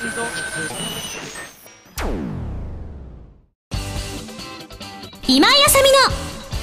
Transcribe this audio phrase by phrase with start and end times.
[0.00, 0.08] 今
[5.46, 5.98] 井あさみの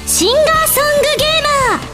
[0.07, 1.87] シンガーソングゲーマー。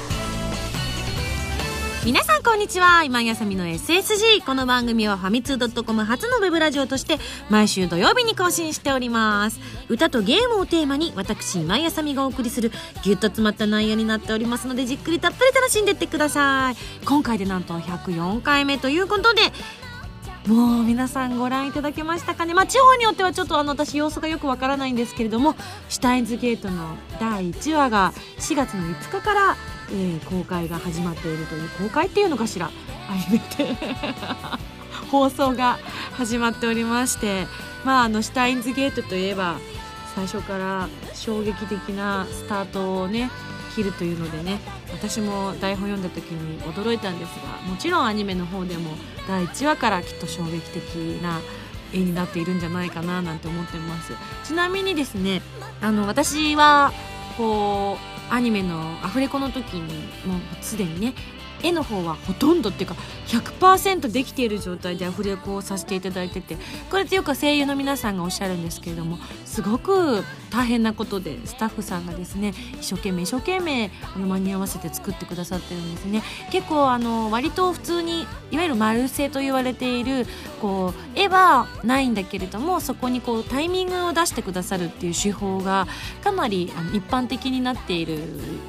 [2.05, 3.03] 皆さんこんにちは。
[3.03, 7.17] 今井あさみの SSG この番組はファミツー .com 初のウェブラジオとして
[7.49, 9.59] 毎週土曜日に更新しております。
[9.89, 12.71] 歌とゲームをテーマに私今井あさみがお送りする
[13.03, 16.75] ぎゅっと詰まった内容になっておりますのでじっくりたっぷり楽しんでってください。
[17.03, 19.41] 今回でなんと104回目ということで
[20.47, 22.53] もう皆さんご覧いただけましたかね？
[22.53, 25.55] まあ地方によってはちょっとあの私様子がよくわからないんですけれども
[25.87, 29.55] シュタインズゲートの第1話が4月の5日から、
[29.91, 32.67] えー公開が始まっているという公開っていうのかしら？
[32.67, 32.71] あ
[33.31, 33.75] めて。
[35.11, 35.77] 放送が
[36.13, 37.45] 始まっておりまして
[37.85, 39.57] まああのシュタインズゲートといえば
[40.15, 43.29] 最初から衝撃的なスタートをね
[43.73, 44.59] 切るというのでね
[44.91, 48.91] 私も台本読んだ時に驚いたんですがもちろんアニメの方でも
[49.27, 51.39] 第1話からきっと衝撃的な
[51.93, 54.13] 絵になっているんじゃないかななんて思ってます。
[54.43, 55.41] ちなみにですね
[55.81, 56.91] あの私は
[57.37, 57.97] こ
[58.29, 59.81] うアニメのアフレコの時に
[60.25, 61.13] もうすでにね
[61.63, 62.95] 絵の方はほとんどっていうか
[63.27, 66.57] 100%できている状態でアフレコをさせていただいてて
[66.91, 76.21] これってよく声優の皆さんがおっしゃるんですけれどもすごく大変なことでスタッフさんがですね一生懸命一生懸命あの間に合わせて作ってくださってるんですね。
[76.51, 80.27] 結構あの割と普通にいわゆる丸製と言われている
[80.61, 85.87] こう絵はないんだけれどもそこにこうタイミングを出してくださるっていう手法が
[86.23, 88.19] かなりあの一般的になっている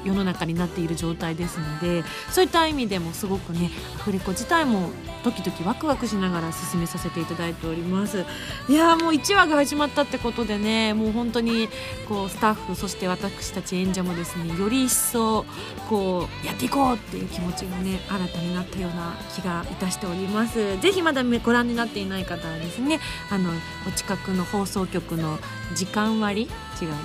[0.03, 4.89] 世の中になっている状態ですのでそういった意味でもすごくねアフレコ自体も
[5.23, 8.25] ドキドキワクワクしながら進めさせていただいております。
[8.69, 11.67] いやーもう1話が始まったってことでねもう本当に
[12.07, 15.45] こうスタッフそして私たち演者もですねより一層
[15.89, 20.79] こうやっていこうっていう気持ちがね新たになったような気がいたしております。
[20.79, 22.99] ぜひまだご覧になっていない方はですね
[23.31, 23.49] あの
[23.87, 25.39] お近くの放送局の
[25.75, 26.95] 時間割違うな。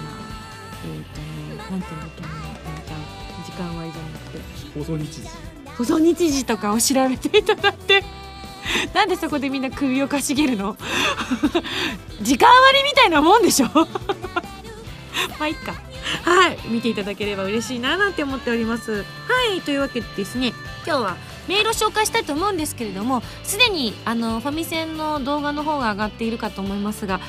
[0.82, 2.28] えっ、とねなんていうんだっけな
[3.44, 4.78] 時間割じゃなくて。
[4.78, 5.49] 放送日時。
[5.80, 8.04] 放送日時とかを調べていただいて。
[8.92, 10.76] なんでそこでみんな首をかしげるの？
[12.20, 13.66] 時間割みたいなもんでしょ？
[13.72, 13.86] ま
[15.40, 15.72] あいっか。
[16.22, 16.58] はい。
[16.68, 18.92] 見ていただければ嬉しいななんて思っております。
[18.92, 19.04] は
[19.56, 19.62] い。
[19.62, 20.52] というわけでですね
[20.86, 21.16] 今日は
[21.48, 27.20] メールを紹介したいと思うんですけれどもすでにあのファミセンの動画の方が上がっているかと思いますが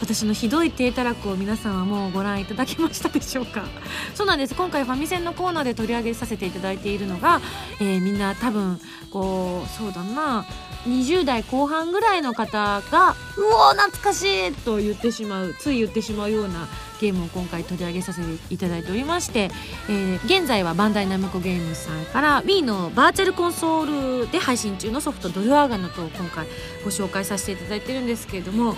[0.00, 3.64] 私のひどい低たらくを皆さんはもうご覧いただけましたでしょうか？
[4.14, 7.40] そうなんです今回ファミセンのコーナーで取り上げさせていただいているのが、
[7.80, 10.44] えーみんな多分こうそうだな
[10.86, 16.68] 20代後半ぐらいの方が「うお懐かしい!」と言ってしまうつい言ってしまうような
[17.00, 19.50] ゲームを今回取り上げさせていただいておりまして、
[19.88, 26.46] えー現在はバンダイナムコゲームさんから Wii のバーチャルコンソールで配信中のソフト「ドルアーガノ」と今回
[26.84, 28.76] ご紹介させていただいてるんですけれども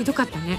[0.00, 0.58] ひどかったね。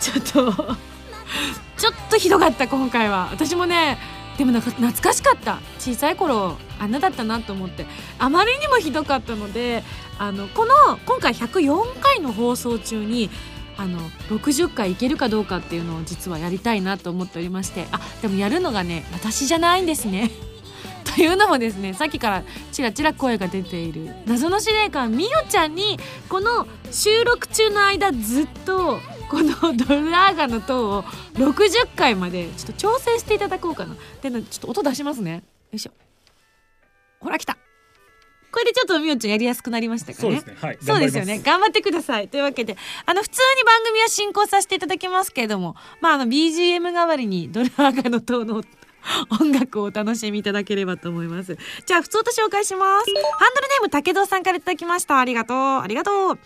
[0.00, 0.76] ちょっと。
[1.76, 3.28] ちょっとひどかった今回は。
[3.32, 3.98] 私もね
[4.38, 5.58] でもなんか懐かしかった。
[5.80, 7.86] 小さい頃あんなだったなと思って。
[8.20, 9.82] あまりにもひどかったので
[10.20, 13.30] あのこの今回104回の放送中に
[13.76, 13.98] あの
[14.30, 17.88] 60回いけるかどうかっていうのを実はやりたいなと思っておりまして。
[17.90, 20.30] あでもやるのがね私じゃないんですね。
[21.16, 24.14] というのもですねさっきからちらちら声が出ている。
[24.26, 29.00] 謎の司令官みよちゃんにこの収録中の間ずっと
[29.30, 31.02] このドルアーガの塔を
[31.34, 33.96] 60回までちょっと調整していただこうかな。
[34.20, 35.36] でちょっと音出しますね。
[35.36, 35.40] よ
[35.72, 35.92] いしょ。
[37.20, 37.56] ほら来た。
[38.52, 40.20] これでちょっとみよちゃんやりやすくなりましたかね。
[40.20, 40.56] そうですね。
[40.60, 40.78] はい。
[40.82, 41.40] そうですよね。
[41.40, 42.28] 頑張ってください。
[42.28, 48.62] というわけであの普通に番組は進行させていただきますけれどもまああの BGM 代わりにドルアーガの塔の
[49.40, 51.56] 音楽をお楽しみいただければと思います。
[51.86, 53.10] じゃあ、普通と紹介します。
[53.38, 55.18] ハンドルネーム、竹堂さんからいただきました。
[55.18, 55.56] ありがとう。
[55.56, 56.14] ありがとう。
[56.16, 56.38] ミンゴ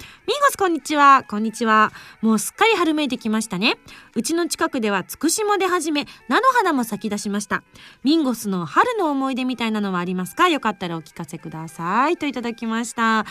[0.51, 1.25] ス、こんにちは。
[1.29, 1.93] こんにちは。
[2.21, 3.79] もうすっかり春めいてきましたね。
[4.15, 7.63] うちの近くではつくしも出始め、菜の花も咲き出しました。
[8.03, 10.49] ミンゴスの春の思い出みたいなのはありますか？
[10.49, 12.17] よかったらお聞かせください。
[12.17, 13.21] といただきました。
[13.21, 13.25] あ、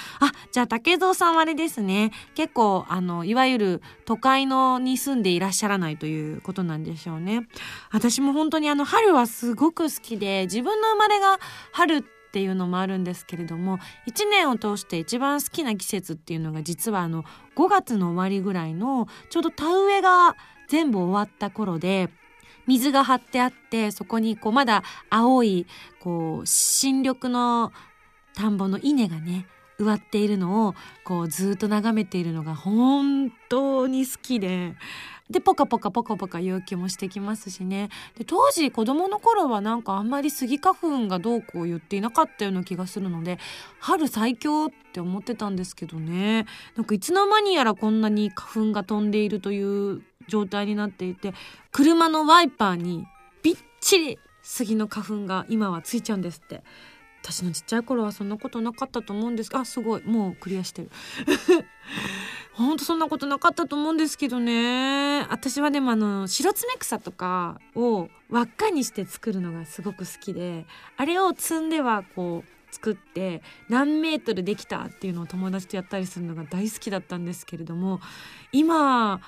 [0.52, 2.12] じゃあ、竹蔵さんはあれですね。
[2.36, 7.48] 結構、あの、いわゆる都会のに住んでいらっしゃらないということなんでしょうね。
[7.92, 11.40] 私も本当にあの、春はすごく好きで、自分の生まれが
[11.72, 17.24] 春っていうのもあるんですけれども一年を通して一番好きな季節っていうのが実はあの
[17.56, 20.36] 5月の終わりぐらいのちょうど田植えが
[20.70, 22.10] 全部終わった頃で
[22.68, 25.66] 水が張ってあってそこにこうまだ青い
[26.00, 27.74] こう新緑の
[28.36, 29.48] 田んぼの稲がね
[29.80, 34.76] 植わっているのをこうずっと眺めているのが本当に好きで
[35.30, 37.90] でポカポカポカポカ陽気もしてきますしね。
[38.18, 43.38] で当時子供の頃はなんかあんまりスギ花粉がどうこう言っていなかったような気がするので
[43.80, 46.48] 春最強って思ってたんですけどね。
[46.76, 51.34] なんかいつの間にやらこんなに花粉が飛んでいるという状態になっていて
[51.72, 53.06] 車のワイパーに
[53.44, 56.64] びっちり杉の花粉が今はついちゃうんですって。
[57.22, 59.50] 私のちっちゃい頃はそんなことなかったと思うんです。
[59.54, 60.04] あすごい。
[60.04, 60.90] もうクリアしてる。
[62.60, 65.26] ほんとそんなことなかったと思うんですけどね。
[65.30, 70.66] 私はでもあの白爪草とかを輪っかにして作るのがすごく好きで
[70.98, 78.02] あれを積んではこう作って何メートルできたっていうのを友達とやったりするのが大好きだったんですけれども
[78.52, 79.22] 今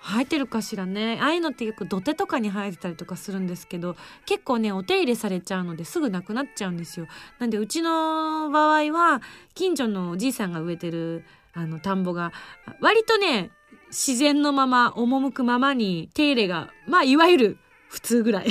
[0.00, 1.18] 生えてるかしらね。
[1.20, 7.08] ああいうのってよく土手とかに生えてたりとかするんですけど結構ねお手入れされちゃうのですぐなくなっちゃうんですよ。
[7.40, 9.20] なんでうちの場合は
[9.56, 11.24] 近所のおじいさんが植えてる
[11.58, 12.32] あの田んぼが
[12.80, 13.50] 割とね
[13.88, 17.58] 自然のまま赴くままに手入れがまあいわゆる
[17.88, 18.46] 普通ぐらい。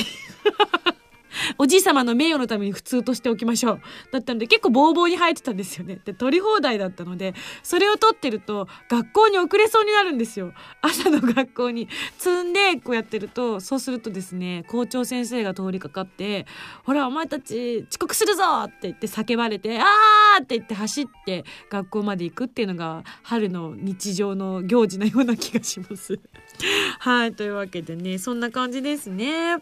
[1.57, 3.81] おじい様の名誉のために普通としておきましょう。
[4.11, 5.99] だったので結構ボーボーに生えてたんですよね。
[6.03, 10.53] で、取り放題だったので、それを取ってると学校に遅れそうになるんですよ。
[10.81, 11.87] 朝の学校に
[12.17, 16.45] 積んでこうやってると、そうするとですね、校長先生が通りかかって、
[16.83, 26.19] ほら、お前たち遅刻するぞって言って叫ばれて、あーって言って走って学校まで行くっていうのが春の日常の行事のような気がします。
[26.99, 29.57] はい、というわけでね、そんな感じですね。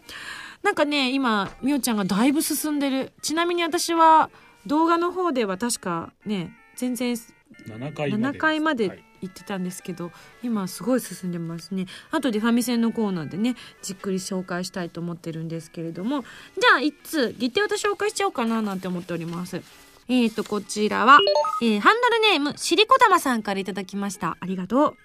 [0.66, 3.12] なんかね今みおちゃんがだいぶ進んでる。
[3.22, 4.30] ちなみに私は
[4.66, 9.04] 動画の方では確かね全然7回まで7回まではい。
[9.22, 11.86] 行ってたんですけど、今すごい進んでますね。
[12.10, 16.22] 後でファミセンのコーナーでねじっくり紹介したいと思ってるんですけれども。
[16.22, 19.62] じゃあ一通ギテオタ紹介しちゃおうかななんて思っております。
[20.08, 21.18] えーとこちらは、
[21.62, 24.36] えーハンドルネームしりこたまさんからいただきました。
[24.40, 24.96] ありがとう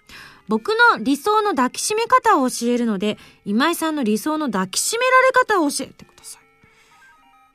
[0.51, 6.39] 僕の理想の抱きしめ方を教えるので今井さんの理想の抱きしめられ方を教えてくださ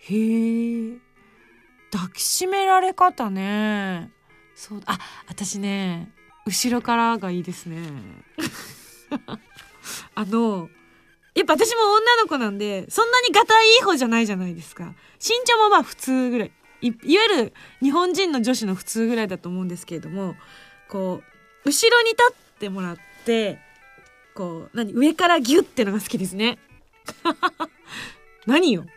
[0.09, 0.15] い。
[0.15, 0.97] へえ。
[1.93, 4.11] 抱きしめられ方ね。
[4.55, 4.99] そうあ
[5.29, 6.11] 私ね
[6.47, 7.83] 後ろからがいいですね。
[10.15, 10.71] あの
[11.35, 14.95] やっぱ私も女の子なんでそんなにガタイいい方じゃないじゃないですか。
[15.21, 16.53] 身長もまあ普通ぐらい。
[16.81, 17.53] いいわゆる
[17.83, 20.35] 日本人の女子の普通ぐらいだと思うんですけれども
[20.89, 23.59] こう後ろに立ってもらって
[24.35, 26.59] こう何上からギュッてのが好きですね。
[28.47, 28.85] 何よ？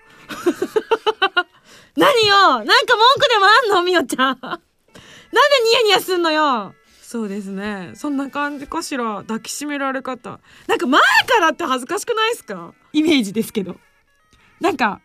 [1.96, 2.36] 何よ？
[2.38, 3.84] なんか文句でもあんの？
[3.84, 4.40] みおちゃん。
[4.42, 4.62] なんで
[5.66, 6.74] ニヤニヤすんのよ？
[7.02, 7.92] そうですね。
[7.96, 9.16] そんな感じかしら。
[9.24, 10.40] 抱きしめられ方。
[10.68, 12.74] なんか前からって恥ずかしくないですか？
[12.94, 13.78] イメージですけど。
[14.60, 15.02] なんか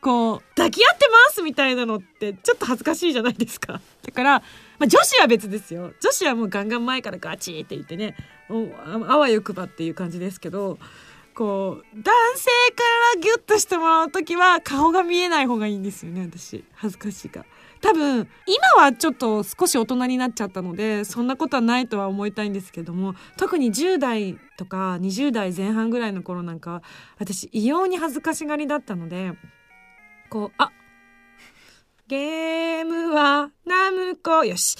[0.00, 3.80] こう抱き合ってますみたいなのってちょっと恥ずかしいじゃないですか。
[4.02, 4.42] だから、
[4.78, 5.92] まあ、女子は別ですよ。
[6.00, 8.16] 女子はもうガンガン前からガチって言ってね。
[9.08, 10.78] あわよくばっていう感じですけど
[11.34, 12.82] こう男性か
[13.14, 16.64] らギュッとしてもらう時は顔が見えない方がいいんですよね私。
[16.74, 17.44] 恥ずかしいか
[17.82, 26.82] 多分今はちょっと少し大人になっちゃったのでそんなことはないとは思いたいんですけども特に10代とか20代前半ぐらいの頃なんか
[27.18, 29.32] 私異様に恥ずかしがりだったので
[30.30, 30.70] こうあ
[32.08, 34.44] ゲームはナムコ。
[34.44, 34.76] よし。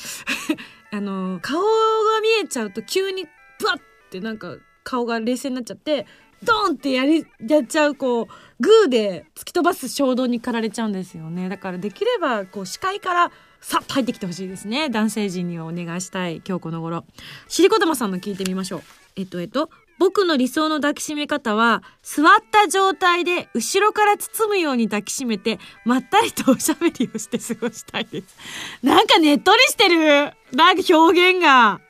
[0.93, 3.25] あの顔が見えちゃうと急に
[3.58, 3.81] ブワッ
[4.11, 6.06] てなんか顔が冷静になっちゃって
[6.44, 8.26] ドンってやりやっちゃうこう
[8.61, 11.49] グーで突き飛ばす衝動に駆られちゃうんですよね。
[11.49, 14.88] だからできればこう視界からさっと入ってきてほしいですね。
[14.88, 17.04] 男性陣にはお願いしたい今日この頃。
[17.49, 18.83] しりこたまさんの聞いてみましょう。
[19.16, 28.36] えっとえっと僕の理想の抱きしめ方は座った状態で後ろから包むように抱きしめてまったりとおしゃべりをして過ごしたいです。
[28.82, 30.32] なんかねっとりしてる。
[30.52, 31.80] なんか表現が。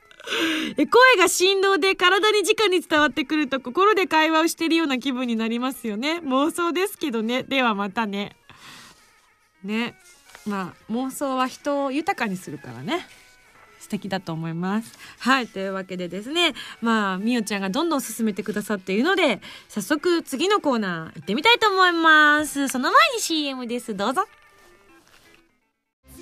[0.77, 6.19] え声が振動で体に直に伝わってくると心で会話をしてるような気分になりますよね。
[6.23, 7.43] 妄想ですけどね。
[7.43, 8.35] ではまたね。
[9.63, 9.95] ね。
[10.45, 13.05] まあ妄想は人を豊かにするからね。
[13.87, 14.91] 素敵だと思います。
[15.19, 19.39] はいというわけでですねまあみおちゃんがどんどん進めてくださっているので
[19.69, 22.67] 早速次のコーナー行ってみたいと思います。
[22.67, 23.95] その前に CM です。
[23.95, 24.27] どうぞ。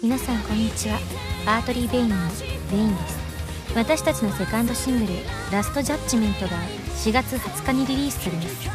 [0.04, 1.00] 皆さんこんにちは。
[1.48, 2.16] アートリー・ベインの
[2.72, 3.18] ベインです。
[3.76, 5.20] 私たちのセカンドシングル
[5.52, 6.58] 「ラストジャッジメント」が
[7.04, 8.70] 4月20日にリリースされます。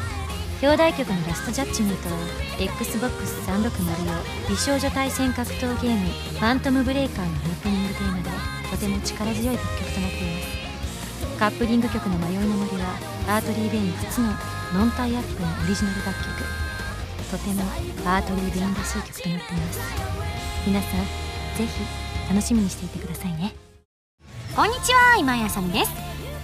[0.63, 2.17] 表題曲の「ラストジャッジメント」は
[2.59, 6.07] XBOX360 用美少女対戦格闘ゲーム
[6.37, 8.30] 「ファントムブレイカー」のオープニングテーマで
[8.81, 11.39] ても力強い楽曲となっています。
[11.39, 12.97] カップリング曲の「迷いの森」は
[13.29, 14.29] ARTERY VEIN 初の
[14.75, 16.45] ノンタイアップのオリジナル楽曲
[17.31, 17.63] とても
[18.05, 19.81] ARTERY VEIN らしい曲となっています。
[20.67, 21.69] 皆さんぜひ
[22.29, 23.55] 楽しみにしていてくださいね。
[24.57, 25.91] こんにちは今井麻美です。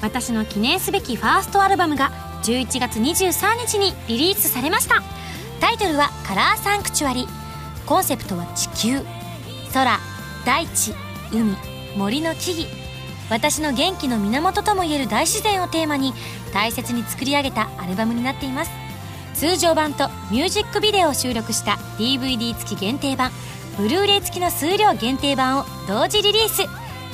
[0.03, 2.11] 私の記念すべきファーストアルバムが
[2.43, 5.03] 11月23日にリリースされました。
[5.61, 7.27] タイトルは「COLOR SANCTUARY」
[7.87, 9.03] コンセプトは地球。
[9.73, 9.99] 空
[10.45, 10.95] 大地
[11.33, 11.76] 海。
[11.97, 12.69] 森の木々。
[13.29, 16.13] 私の元気の源ともいえる大自然をテーマに
[16.53, 18.71] 大切に作り上げたアルバムになっています。
[19.35, 23.31] 通常版とミュージックビデオを収録した DVD 付き限定版
[23.77, 26.63] ブルーレイ付きの数量限定版を同時リリース。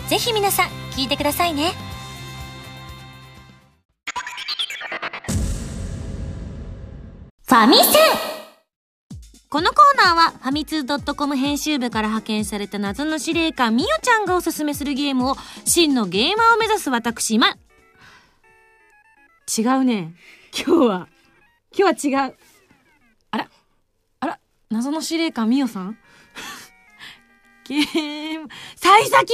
[0.08, 1.72] ぜひ皆さん聴いてくださいね。
[7.48, 7.82] ファミセ
[8.28, 8.31] ン。
[9.52, 15.34] このコーナーはファミツー .com 編集部から派遣された謎の司令官みよちゃんがおすすめするゲームを
[15.66, 17.58] 真のゲーマーを目指す私ま
[19.54, 20.14] 違うね。
[20.56, 21.08] 今日は
[21.76, 22.34] 今日は違う。
[23.32, 23.50] あら
[24.20, 24.38] あら
[24.70, 25.98] 謎の司令官みよさん？
[27.68, 29.32] ゲーム幸先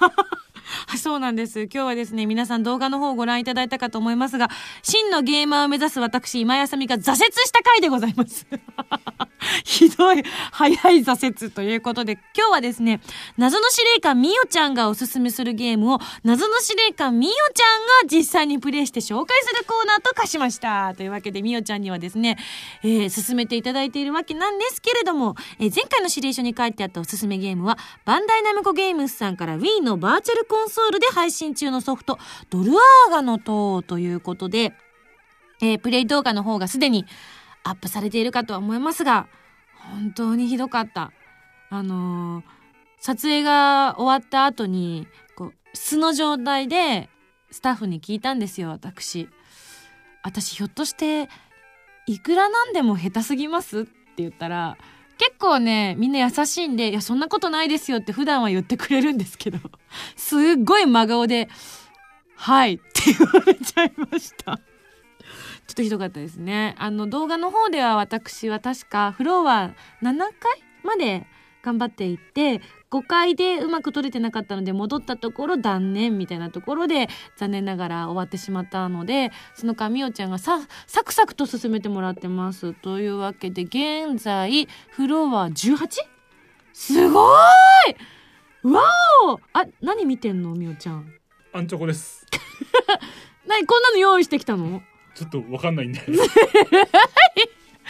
[0.00, 0.49] が！
[0.96, 1.62] そうなんです。
[1.62, 4.48] 今日はですね、皆さん動画の方をご覧いただいたかと思いますが、
[4.82, 8.46] 真のゲーマーを目指す私、今やさみが挫折した回でございます。
[9.64, 10.22] ひどい、
[10.52, 13.00] 早い挫折ということで、今日はですね、
[13.36, 20.94] 謎の司令官みおちゃんがおすすめするゲームを、謎の司令官みおちゃんが実際にプレイして紹介するコーナーと化しました。
[20.94, 22.36] というわけで、みおちゃんにはですね、
[22.82, 32.18] えー、進めていただいているわけなんですけれども、えー、前回の指令書に書いてあったおすすめゲームは、バンダイナムコゲームスさんから Wii のバーチャルコンンソールで配信中のソフト、
[32.50, 34.72] ドルアーガの塔ということで、
[35.60, 37.04] えー、プレイ動画の方がすでに
[37.64, 39.28] アップされているかとは思いますが、
[39.92, 41.12] 本当にひどかった。
[41.70, 42.44] あのー、
[42.98, 47.08] 撮影が終わった後に、こう、素の状態で
[47.50, 49.28] スタッフに聞いたんですよ、私。
[50.22, 51.28] 私ひょっとして、
[52.06, 53.80] いくらなんでも下手すぎます？
[53.80, 54.76] って言ったら、
[55.20, 59.58] 結構ね、みんな優しいんで、いや、そんなことないですよって普段は言ってくれるんですけど、
[60.16, 61.50] すっごい真顔で、
[62.36, 64.56] はいって言われちゃいました。
[64.56, 66.74] ちょっとひどかったですね。
[66.78, 70.32] あの動画の方では私は確かフロア7回
[70.82, 71.26] まで
[71.62, 82.72] 頑張っていって5回でうまく撮れてなかったので戻ったところ断念みたいなところで残念ながら終わってしまったのでそのかみおちゃんがさサクサクと進めてもらってます。
[82.74, 85.88] というわけで現在フロア 18?
[86.72, 88.66] すごい！
[88.66, 88.82] わ
[89.26, 89.40] お！
[89.52, 90.54] あ何見てんの？
[90.54, 91.12] みおちゃん。
[91.52, 92.26] アンチョコです。
[93.46, 94.82] 何こんなの用意してきたの？
[95.14, 96.00] ちょっとわかんないんで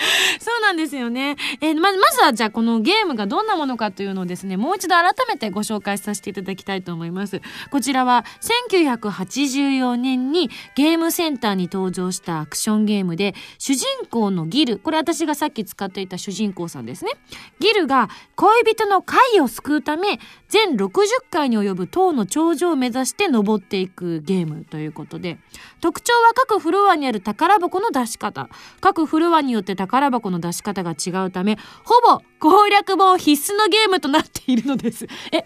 [0.41, 1.37] そうなんですよね。
[1.61, 7.41] えー、ま、まずはじゃあこのゲームがどんなものかというのをですね、もう一度改めてご紹介させていただきたいと思います。
[7.71, 17.13] こちらは1984年にゲームセンターに登場したアクションゲームで、主人公のギル、これ私がさっき使っていた主人公さんですね。
[17.59, 20.91] ギルが恋人の貝を救うため、全60
[21.31, 25.39] 回に及ぶ塔の頂上を目指して登っていくゲームということで、
[25.81, 28.49] 特徴は各フロアにある宝箱の出し方。
[28.81, 35.07] 各フロアによって宝箱の出し方が違うため、ほぼ攻略本必須のゲームとなっているのです。
[35.33, 35.45] え、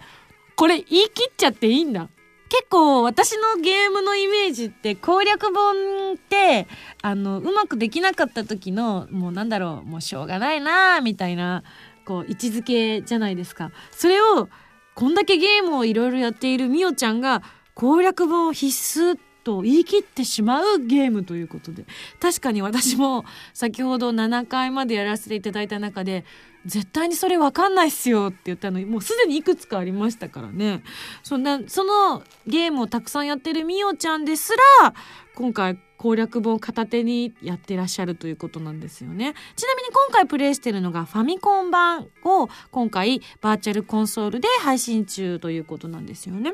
[0.55, 2.09] これ言い切っちゃっていいんだ？
[2.47, 6.67] 結構私のゲームのイメージって攻略本って
[7.01, 11.63] あのうまくできなかった時のもうなんだろうもうしょうがないなみたいな
[12.05, 14.47] こう位置づけじゃないですかそれを
[14.93, 17.41] こんだけゲームをいろいろやっているみおちゃんが
[17.73, 21.85] 攻略本必須と言い切ってしまうゲームということで。
[22.19, 23.23] 確かに私も
[23.53, 26.25] 先ほど7回までやらせていただいた中で
[26.65, 30.83] 絶対にそれ分かんないっすよって言ったのもうすでにいくつかありましたからね。
[31.23, 34.93] そんなそのゲームをたくさんやってるみおちゃんですら
[35.35, 39.33] 今回攻略本片手にやってらっしゃるということなんですよね。
[39.55, 46.53] ちなみに今回プレイしてるのがファミコン版を今回バーチャルコンソールで配信中ということなんですよね、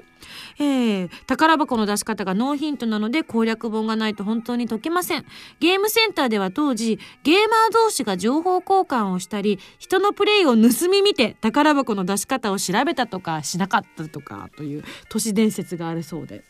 [0.59, 5.25] えー、宝箱の出し方がノーヒントなので攻略本がないと本当に解けません。
[5.59, 16.43] ゲームセンターでは当時ゲーマー同士が情報交換をしたり人のプレイを盗み見て宝箱の出し方を調べたとかしなかったとかという都市伝説があるそうで。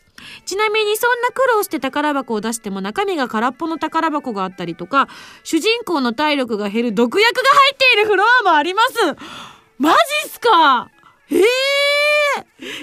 [0.44, 5.08] ちなみにそんな苦労して宝箱を出しても中身が空っぽの宝箱があったりとか、
[5.42, 8.94] 主人公の体力が減る毒薬が入っているフロアもあります。
[9.78, 10.90] マジっすか？
[11.30, 11.38] えー、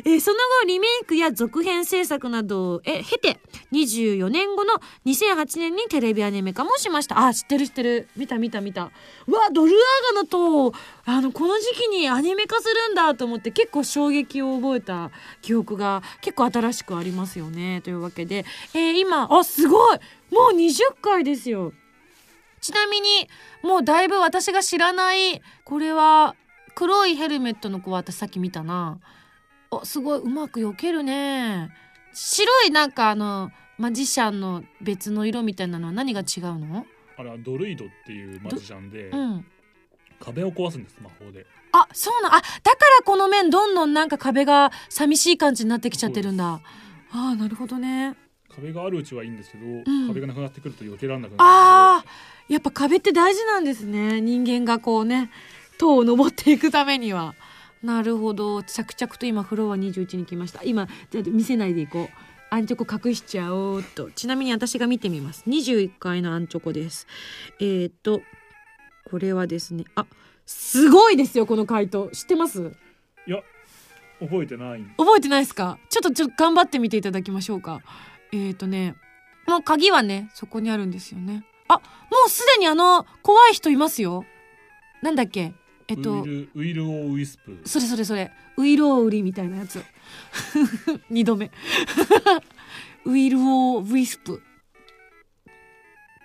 [0.05, 3.39] えー、その後リメイクや続編制作などを経て
[3.71, 4.75] 24年後の
[5.05, 7.25] 2008年にテレビアニメ化もしました。
[7.25, 8.07] あ知ってる知ってる。
[8.15, 8.91] 見た見た見た。
[9.27, 10.73] うわドルアーガの塔
[11.05, 17.81] あのこの時期にアニメ化するんだと思って結構衝撃を覚えた記憶が結構新しくありますよね。
[17.81, 19.99] というわけで、えー、今あすごい！
[20.31, 21.73] もう20回ですよ。
[22.61, 23.29] ちなみに
[23.63, 26.35] もうだいぶ私が知らないこれは
[26.75, 28.99] 黒いヘルメットの子は私さっき見たな。
[29.71, 31.69] あすごいうまく避けるね。
[32.13, 36.85] 白いなんかあのマジシャンの別の色みたいなのは何が違うの？
[37.17, 39.45] あれはドルイドっていうマジシャンで、うん。
[40.19, 41.45] 壁を壊すんです魔法で。
[41.71, 46.45] あそうなんあだからこの面どんどんなんか壁が寂しい感じになってきちゃってるんだ。
[46.53, 46.61] あ
[47.11, 48.15] あなるほどね。
[48.53, 50.07] 壁があるうちはいいんですけど、ん。
[50.07, 52.05] 壁がなくなってくると避けられなくなるああ
[52.49, 54.19] やっぱ壁って大事なんですね。
[54.19, 55.29] 人間がこうね
[55.77, 57.35] 塔を登っていくためには
[57.81, 58.61] なるほど。
[58.63, 60.63] 着々と今フロア21に来ました。
[60.63, 62.09] 今じゃあ見せないでいこう。
[62.51, 64.09] アンチョコ隠しちゃおうっと。
[64.11, 65.43] ちなみに私が見てみます。
[65.47, 67.07] 21階のアンチョコです。
[67.59, 68.21] えー、っと
[69.09, 70.05] これはですねあ
[70.45, 72.09] すごいですよこの回答。
[72.11, 72.73] 知ってます？
[73.27, 73.37] いや
[74.19, 75.77] 覚えてない覚えてないですか？
[75.89, 77.81] ちょっとちょっと頑張ってみていただきましょうか。
[78.33, 78.95] えー、とね
[79.47, 81.45] もう鍵はねそこにあるんですよね。
[81.67, 81.81] あも
[82.25, 84.25] うすでにあの怖い人いますよ。
[85.01, 85.53] なんだっけ？
[85.89, 88.31] えっとウイルウイルオーウィスプそれそれそれ。
[88.57, 89.83] ウイローウリみたいなやつ。
[91.09, 91.51] 二度目。
[93.05, 94.41] ウイルオーウィスプ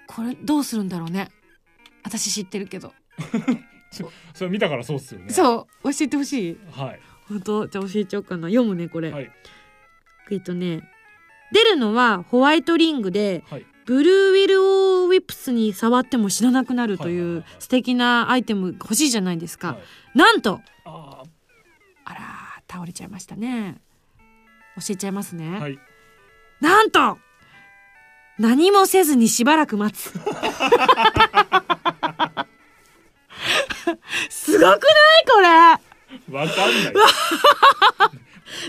[0.07, 1.31] これどうするんだろうね。
[2.03, 2.93] 私知ってるけど、
[4.35, 5.31] それ見たからそうっすよね。
[5.31, 5.93] そう。
[5.93, 6.59] 教えてほしい。
[6.71, 7.01] はい。
[7.29, 7.67] 本当？
[7.67, 8.49] じゃあ教えちゃおうかな。
[8.49, 9.31] 読むねこれ、はい。
[10.31, 10.83] えっとね。
[11.53, 13.67] 出るのはホワイトリングではい。
[13.87, 20.19] ブルーウィップスに触っても知らなくなるという素敵なアイテム欲しいじゃないですか、はい。
[20.19, 21.23] なんとあ
[22.05, 23.81] あらー倒れちゃいましたね。
[24.77, 25.79] 教えちゃいますね、ーはい。
[26.61, 27.19] なんと
[28.39, 30.11] 何もせずにしばらく待つ。
[34.29, 34.79] すごくない？
[35.27, 35.49] これ。
[36.37, 36.93] わかんない。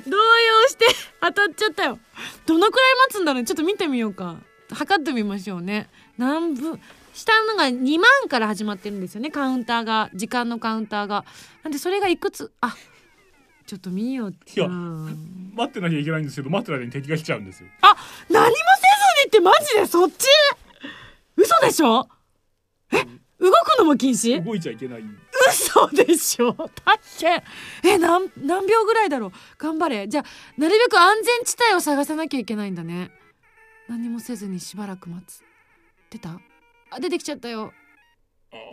[0.07, 0.85] 動揺して
[1.21, 1.99] 当たっちゃったよ。
[2.45, 4.37] どのくらい待つんだろうちょっと見てみようか。
[4.71, 6.79] 測ってみましょうね何分
[7.13, 9.31] 下のが2万から始まってるんですよね。
[9.31, 11.25] カウンターが時間のカウンターが。
[11.63, 12.75] なんでそれがいくつあ
[13.65, 15.09] ちょっと見よういやな
[15.55, 17.69] 待ってなきゃいけないんですけど待ってる間に敵が来ちゃうんですよ。
[17.81, 17.95] あ
[18.29, 18.59] 何もせず
[19.23, 19.85] にってマジで？
[19.85, 20.27] そっち？
[21.35, 22.07] 嘘でしょ？
[22.91, 23.03] え
[23.39, 24.43] 動くのも禁止？
[24.43, 25.03] 動いちゃいけない。
[25.49, 26.53] 嘘でしょ？
[26.53, 29.31] 大変え何何秒ぐらいだろう？
[29.57, 30.07] 頑張れ。
[30.07, 30.25] じゃあ
[30.61, 33.09] なるべく安全地帯を探さなきゃいけないんだね。
[33.89, 35.43] 何もせずにしばらく待つ
[36.15, 36.39] 出た？
[36.91, 37.73] あ出てきちゃったよ。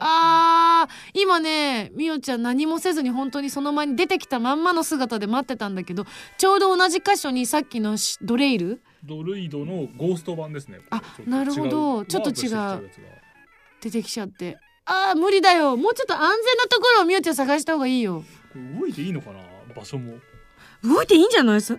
[0.00, 0.86] あ。
[0.88, 6.04] ー今ねみおちゃん何もせずに本当にその前に出てきたまんまの姿で待ってたんだけど
[6.38, 8.80] ちょうど同じ箇所にさっきのしドレイル？
[9.04, 12.04] ドルイドのゴースト版ですねあなるほど。
[12.04, 12.46] ちょっと違
[12.78, 12.90] う。
[13.80, 14.56] 出てきちゃって。
[14.84, 15.76] あー無理だよ。
[15.76, 18.22] もうちょっと安全なところをみおちゃん探した方がいいよ。
[18.78, 19.40] 動いていいのかな？
[19.74, 20.14] 場所も。
[20.84, 21.60] 動いていいんじゃない？
[21.60, 21.78] す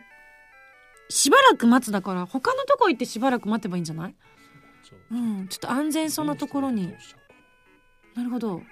[1.10, 4.16] しばらく待つだから他のとこ行ってしばらく待てばいいんじゃない？
[5.14, 6.94] うんちょっと安全そうなところに。
[8.16, 8.64] なるほど。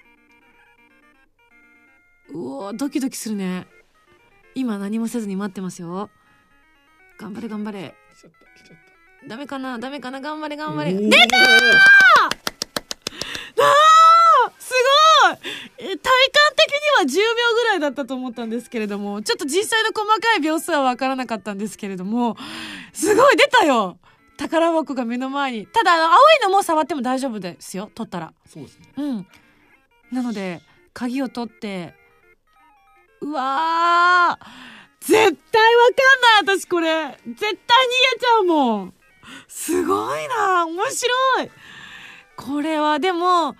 [2.30, 3.66] うおードキドキするね。
[4.54, 6.10] 今何もせずに待ってますよ。
[7.18, 7.94] 頑張れ頑張れ。
[9.28, 9.78] ダメかな？
[9.78, 10.20] ダメかな？
[10.20, 10.92] 頑張れ頑張れ。
[10.92, 11.38] 出た
[14.58, 14.74] す
[15.24, 15.38] ごい！
[15.78, 15.96] え体感
[16.56, 22.36] 的には10秒ぐらいだったと思ったんですけれどもちょっと実際の細かい秒数は分からなかったんですけれども
[22.92, 23.98] すごい出たよ
[24.48, 25.66] 宝箱が目の前に。
[25.66, 27.90] ただあの青いのも触っても大丈夫ですよ。
[27.94, 28.32] 取ったら。
[28.46, 28.92] そうですね。
[28.96, 29.26] うん
[30.10, 30.60] なので
[30.92, 31.94] 鍵を取って
[33.20, 34.46] うわー
[35.00, 35.32] 絶対わ
[36.44, 37.18] かんない私これ。
[37.26, 37.54] 絶対逃
[38.14, 38.94] げちゃうもん。
[39.48, 41.50] すごいな面白い
[42.34, 43.54] これはでも今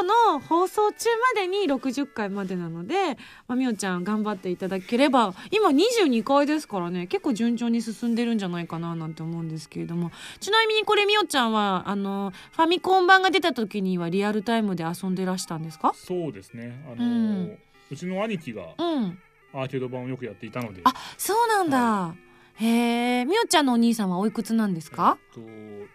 [0.00, 10.10] 日の放送中までに60回までなので、まあ、みおちゃん頑張っていただければ今22回ですからね結構順調に進んでるんじゃないかななんて思うんですけれども。
[10.40, 15.92] ちなみにこれみおちゃんはあのファミコン版が出た時にはリアルタイムで遊んでらしたんですか？
[15.94, 16.82] そうですね。
[16.86, 17.58] あのーうん。
[17.90, 19.18] うちの兄貴がうん。
[19.52, 20.80] アーケード版をよくやっていたので。
[20.84, 22.14] あそうなんだ、
[22.54, 25.16] へえみおちゃんのお兄さんはおいくつなんですか？
[25.36, 25.94] えっと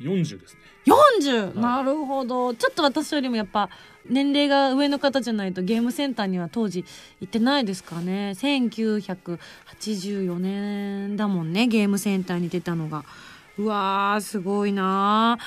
[0.00, 0.60] 40ですね。
[1.20, 1.46] 40!
[1.46, 1.58] はい。
[1.58, 2.54] なるほど。
[2.54, 3.68] ちょっと私よりもやっぱ
[4.08, 6.84] 年齢が上の方じゃないとゲームセンターには当時
[7.20, 8.32] 行ってないですかね。
[8.36, 13.04] 1984年だもんねゲームセンターに出たのが。
[13.58, 15.44] うわーすごいなー。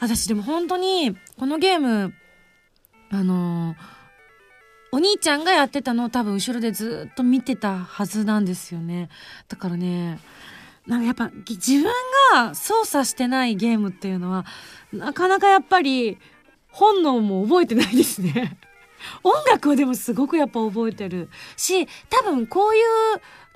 [0.00, 2.12] 私でも本当にこのゲーム
[3.10, 3.94] あのー
[4.94, 9.08] お兄ちゃんがやってたのを多分後ろでずっと見てたはずなんですよね。
[9.48, 10.20] だからね
[10.86, 11.84] なんかやっぱ自分
[12.32, 14.44] が操作してないゲームっていうのは
[14.92, 16.18] なかなかやっぱり
[16.68, 18.58] 本能も覚えてないですね。
[19.22, 21.28] 音楽はでもすごくやっぱ覚えてる。
[21.56, 22.82] し多分こういう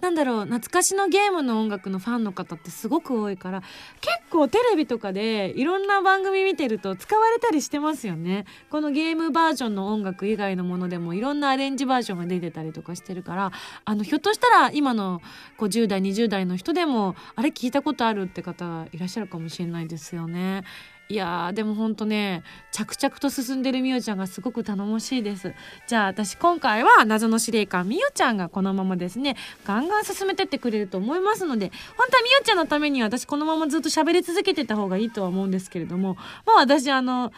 [0.00, 3.62] なんだろう懐かしのゲームの音楽のファンの方ってすごく多いから
[4.00, 13.52] 結構テレビとかでいろんな番組見てると使われたりしてますよねこのゲームバージョンの音楽以外のものでもいろんなアレンジバージョンが出てたりとかしてるから
[13.84, 15.20] あのひょっとしたら今の
[15.56, 20.62] こう10代20代の人でもあれ聞いたことあるって方いらっしゃるかもしれないですよね。
[21.10, 25.54] いやーでもほんとね着々と進んでるみおちゃんがすごく頼もしいです。
[25.86, 36.18] じゃあ私今回は謎の司令官みおちゃんがこのままですねガンガン進めてってくれると思いますので本当はみおちゃんのために私このままずっと喋り続けてた方がいいとは思うんですけれどももう
[36.58, 37.32] 私あの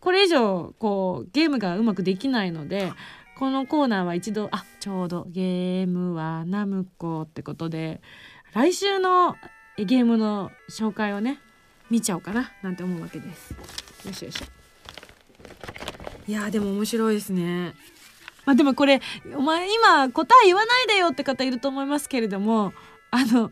[0.00, 2.92] これ以上こうゲームがうまくできないので
[3.38, 8.00] このコーナーは一度あちょうどゲームはナムコってことで
[8.54, 9.36] 来週の
[9.76, 11.40] ゲームの紹介をね
[11.92, 13.54] 見ちゃおうかななんて思うわけです。
[14.08, 14.42] よしよし。
[16.26, 17.74] いやーでも面白いですね。
[18.46, 19.02] まあでもこれ
[19.36, 22.72] お前今答え言わないでよって方いると思いますけれども
[23.10, 23.50] あの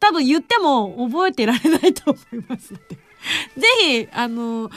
[0.00, 2.96] 多分言っても覚えてられないと思いますので
[3.56, 4.70] ぜひ、あの、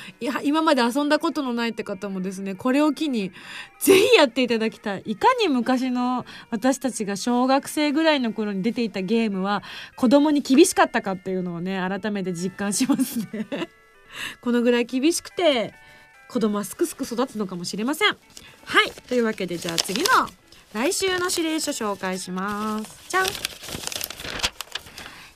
[0.43, 3.31] 今まで遊んだことのないって方もですね、これを機に、
[3.79, 5.03] ぜひやっていただきたい。
[5.05, 9.63] いかに昔の私たちが小学生ぐらいの頃に出ていたゲームは、
[9.95, 13.47] 子供に厳しかったかっていうのをね、改めて実感しますね。
[14.41, 15.73] このぐらい厳しくて、
[16.29, 18.09] 子供はすくすく育つのかもしれません。
[18.09, 18.91] はい。
[19.07, 20.07] というわけで、じゃあ次の、
[20.73, 23.09] 来週の指令書紹介します。
[23.09, 23.25] じゃん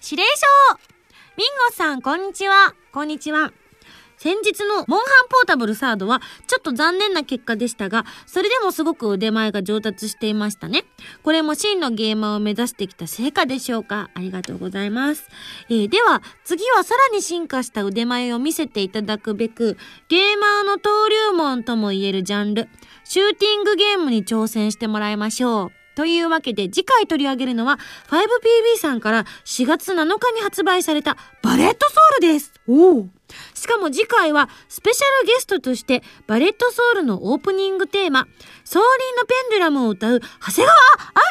[0.03, 0.23] 指令
[0.77, 0.90] 書
[1.37, 2.75] ミンゴさん、こんにちは。
[2.91, 3.53] こんにちは。
[4.17, 10.83] 先日のモンハンポータブルサードはちょっと残念な結果でしたが、それでもすごく腕前が上達していましたね。
[11.23, 14.09] これも真のゲーマーを目指してきた成果でしょうか？
[14.13, 15.29] ありがとうございます。
[15.69, 19.77] えー、では、次はさらに進化した腕前を見せていただくべく、
[20.09, 22.67] ゲーマーの登竜門とも言えるジャンル、
[23.05, 25.80] シューティングゲームに挑戦してもらいましょう。
[25.95, 32.53] というわけで次回取り上げるのは 5PB さんから4月7日に発売されたバレットソウルです。
[32.67, 33.05] お
[33.53, 38.27] しかも次回はスペシャルゲストとしてバレットソウルのオープニングテーマ
[38.65, 40.75] 「ソーリンのペンデュラム」を歌う長谷川ア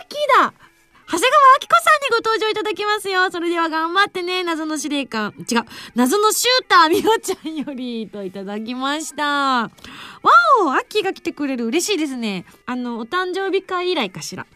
[0.05, 0.70] ッキーだ
[1.11, 3.33] 長谷川明子さんにご登場いただきますよ。
[3.33, 4.45] それでは頑張ってね。
[4.45, 5.35] 謎の司令官。
[5.39, 5.65] 違う。
[5.97, 9.25] 謎のシューターみおちゃんよりといただきました。
[9.25, 9.71] わ
[10.63, 11.67] おアッキーが来てくれる。
[11.67, 12.45] 嬉しいですね。
[12.65, 14.47] あの、お誕生日会以来かしら。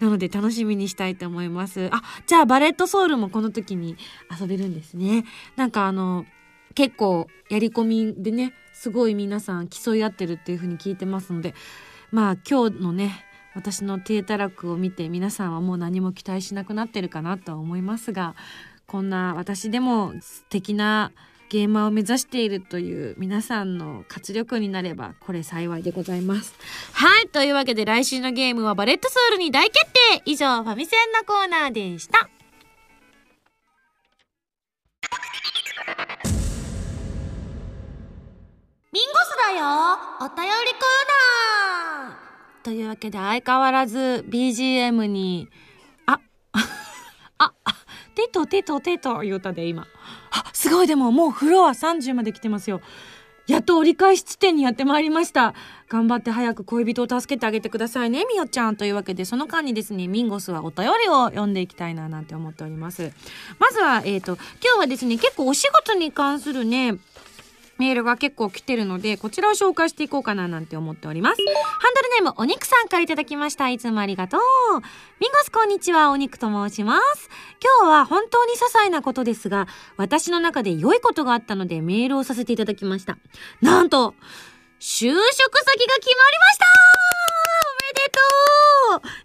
[0.00, 1.88] なので楽しみにしたいと思います。
[1.90, 3.96] あ、じゃあバレットソウルもこの時に
[4.38, 5.24] 遊べるんですね。
[5.56, 6.26] なんかあの、
[6.74, 11.54] 結構やり込みでね、すごい皆さん競い合ってるっていう風に聞いてますので、
[12.10, 18.34] まあ今日のね、私の低たらくを見て皆さんはもう何も期待しなくなってるかなとは思いますが
[18.86, 21.12] こんな私でも素敵な
[21.48, 26.54] ゲーマーを目指しているという皆さんの活力になればこれ幸いでございます。
[26.94, 32.30] はいというわけで来週のゲームはバレットソウルに大決定以上ファミセンのコーナーでした。
[38.92, 39.66] ミンゴスだよ
[40.20, 41.11] お便りコーナー
[42.62, 45.48] というわけで相変わらず BGM に、
[46.06, 46.20] あ、
[47.38, 47.74] あ、あ、
[48.14, 49.86] テトテトテト言うたで今。
[50.30, 52.80] あ、すごいでももうフロア30まで来てますよ。
[53.48, 55.54] やっと折り返し地点にやってまいりました。
[55.88, 58.76] 頑張って早く恋人を助けてあげてくださいね、みよちゃん。
[58.76, 63.12] というわけで、その間にですね、ミンゴスはお便りを読んでいきたいな、なんて思っております。
[63.58, 66.96] まずは、えっ、ー、と、今日はですね、結構お仕事に関するね、
[67.82, 71.42] メールが結構来てるので、こちらを紹介していこうかななんて思っております。
[71.42, 73.68] ハンドルネーム、お肉さんからいただきました。
[73.70, 74.40] いつもありがとう。
[75.18, 77.28] ミンゴスこんにちは、お肉と申します。
[77.80, 79.66] 今日は本当に些細なことですが、
[79.96, 83.18] 私の中で良いことがあったのでメールをさせていただきました。
[83.60, 84.14] なんと、
[84.78, 87.21] 就職先が決まりました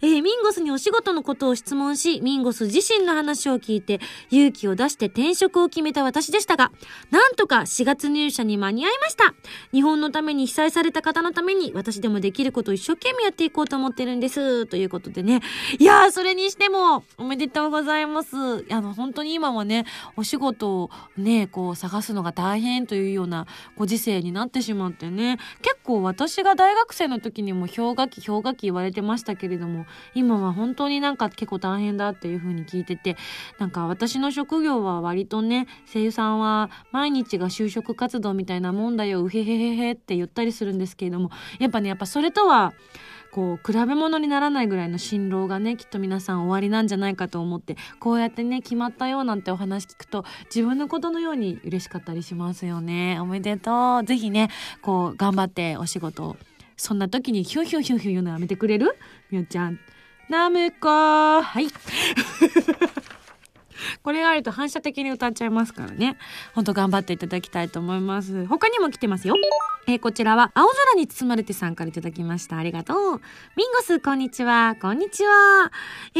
[0.02, 6.72] えー、ミンゴスにお仕事のことを質問し、ミンゴス自身の話を聞いて、勇気を出して転職を決めた私でしたが、
[7.12, 9.34] なんとか4月入社に間に合いました。
[9.72, 14.66] 日本のために被災された方のために、私でもできることを一生懸命やっていこうと思ってるんです。
[14.66, 15.42] ということでね。
[15.80, 18.36] いやー、それにしても、おめでとうございます。
[18.70, 19.86] あの、本当に今はね、
[20.16, 33.18] お仕事をね、こう探すのが大変というようなご時世になってしまってね、結構私が大学生の時にも氷河期、氷河期言われてましたけれども、も今は本当になんか結構大変だっていう風に聞いてて、
[33.60, 42.74] なんか私の職業は割とね、声優さんは毎日が就職活動みたいなもんだよ、うへへへへって言ったりするんですけれども、やっぱね、やっぱそれとは、
[43.32, 53.20] こう比べ物にならないぐらいの辛労がねきっと皆さん終わりなんじゃないかと思ってこうやってね決まったよなんてお話聞くと自分のことのように嬉しかったりしますよね。
[53.20, 54.04] おめでとう。
[54.06, 54.50] ぜひね
[54.82, 56.36] こう頑張ってお仕事
[56.78, 58.96] そんな時にヒュンヒュンヒュンヒュン言うのやめてくれる？
[59.32, 59.80] みおちゃん。
[60.30, 60.88] ナムコ
[61.42, 61.68] はい。
[64.04, 66.18] これがあると反射的に歌っちゃいますからね。
[66.54, 68.46] ほんと頑張っていただきたいと思います。
[68.48, 69.36] 他にも来てますよ。
[69.88, 72.58] えーこちらは青空に包まれてさんからいただきました。
[72.58, 73.22] ありがとう。
[73.56, 74.76] ミンゴス、こんにちは。
[74.82, 75.72] こんにちは。
[76.14, 76.20] え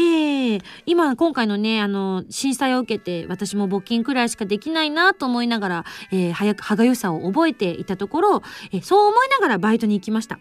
[0.56, 8.42] ー、今、今回のね、あの、震災を受けて、私も募金くらいしかできないなと思いながら、えー、早く、歯がゆさを覚えていたところ、
[8.72, 10.38] えーそう思いながらバイトに行きました。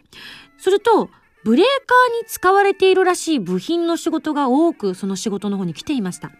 [0.58, 1.10] すると、
[1.43, 6.32] ブレーカーに使われているらしい部品の仕事が多く、その仕事の方に来ていました。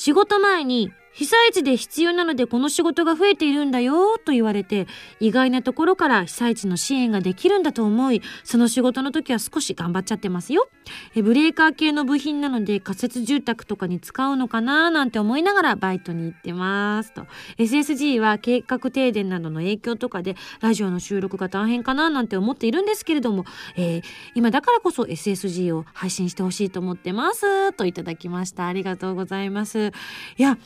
[0.00, 4.86] 仕事前に、被災地で必要なのでこの仕事が増えているんだよと言われて、
[5.18, 10.68] 意外なところから被災地の支援ができるんだと思い、その仕事の時は少し頑張っちゃってますよ。
[11.16, 17.26] えブレーカー系の部品なので仮設住宅とかに使うのかななんて思いながらバイトに行ってますと。
[17.58, 23.44] SSG は計画停電などの影響とかでラジオの収録が大変かななんて思っているんですけれども、
[23.76, 24.02] えー
[24.34, 28.66] 今だからこそ SSG を配信してほしいと思ってますといただきました。
[28.68, 29.92] ありがとうございます。
[30.36, 30.58] いや、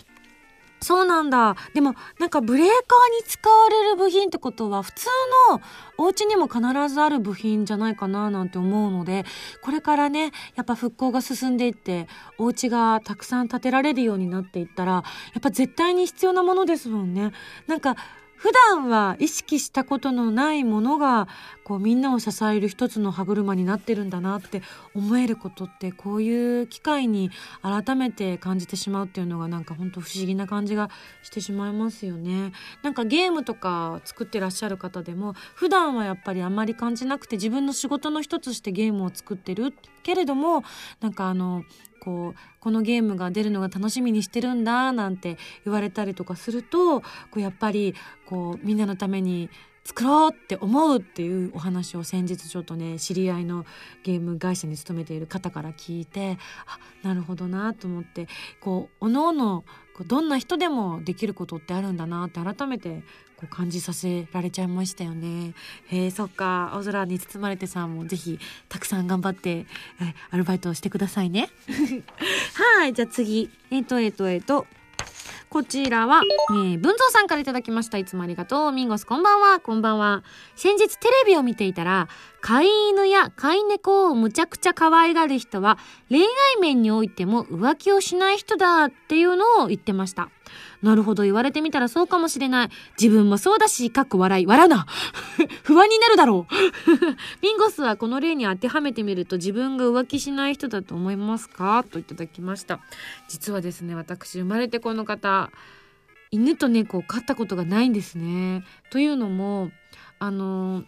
[0.82, 1.56] そうなんだ。
[1.74, 2.76] でも、なんかブレーカー
[3.22, 5.06] に使われる部品ってことは、普通
[5.50, 5.60] の
[5.96, 9.24] お家にも必ずある部品じゃないかななんて思うので、
[9.62, 15.02] これからね、やっぱ復興が進んでいって、お家がたくさん建てられるようになっていったら、や
[15.38, 17.32] っぱ絶対に必要なものですもんね。
[17.68, 17.96] なんか、
[18.42, 21.28] 普段は意識したことのないものが
[21.62, 24.62] こうみんなを支える一つの歯車になってるんだなって
[24.96, 27.30] 思えることってこういう機会に
[27.62, 30.90] 改めて感じてしまうっていうのがなんか本当不思議な感じが
[31.22, 32.50] してしまいますよね。
[32.82, 40.64] なんかゲームとか作ってらっしゃる方でも普段はやっぱりあんまり感じなくて自分の仕事の一つしてゲームを作ってるけれども
[41.00, 41.62] なんかあの
[42.02, 47.94] こうこのゲームが出るのが楽しみにしてるんだなんて言われたりとかするとこうやっぱり
[48.26, 49.48] こうみんなのために
[49.84, 53.64] 作ろうって思うっていうお話を先日ちょっとね知り合いの
[54.02, 58.26] ゲーム会社に勤めている方から聞いてあなるほどなと思って
[58.60, 59.64] こうおのおの
[60.04, 63.04] どんな人でもできることってあるんだなって改めて
[63.42, 65.54] こう感じさせられちゃいましたよね。
[65.88, 69.66] へえそっか青空に包まれてさんもぜひたくさん頑張ってえ
[70.30, 71.48] アルバイトをしてくださいね。
[72.78, 74.66] はいじゃあ次えっ、とえっ、とえっ、と
[75.48, 77.98] こちらは、えー、文蔵さんからいただきました。
[77.98, 78.72] いつもありがとう。
[78.72, 79.60] ミンゴスこんばんは。
[79.60, 80.24] こんばんは。
[80.56, 82.08] 先日テレビを見ていたら、
[82.40, 85.76] 飼い犬や飼い猫をむちゃくちゃ可愛がる人は、
[86.08, 86.26] 恋愛
[86.58, 90.30] 面においても浮気をしない人だっていうのを言ってました。
[90.82, 92.70] なるほど、言われてみたらそうかもしれない。
[93.00, 94.46] 自分もそうだし、かっこ笑い。
[94.46, 94.86] 笑うな
[95.62, 96.54] 不安になるだろう
[97.40, 101.84] ミンゴスはこの例に当てはめてみると自分が浮気しない人だと思いますか？
[101.88, 102.80] といただきました。
[103.28, 105.50] 実はですね、私生まれてこの方、
[106.32, 108.64] 犬と猫を飼ったことがないんですね。
[108.90, 109.70] というのも、
[110.18, 110.82] あの、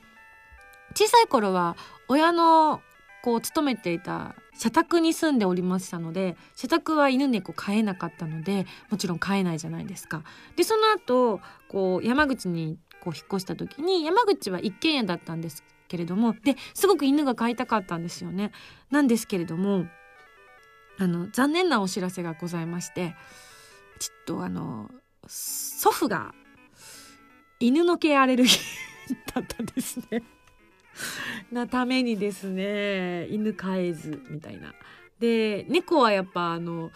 [0.97, 1.77] 小さい頃は
[2.09, 2.81] 親の
[3.23, 10.23] こう勤めていた社宅に住んでおりましたので社宅は犬猫飼えなかったのでもちろん飼えないじゃないですか。
[10.57, 18.53] でその後こう山口にこう引っ越した時に山口は一軒家だったんですけれどもですごく犬が飼いたかったんですよね。
[18.91, 19.87] なんですけれども
[20.99, 23.15] あの残念なお知らせがございまして
[23.99, 24.91] ちょっとあの
[25.27, 26.35] 祖父が
[27.61, 30.23] 犬の毛アレルギーだったんですね。
[31.53, 34.75] なためにですね犬飼えずみたいな。
[35.21, 36.91] で猫はやっぱあの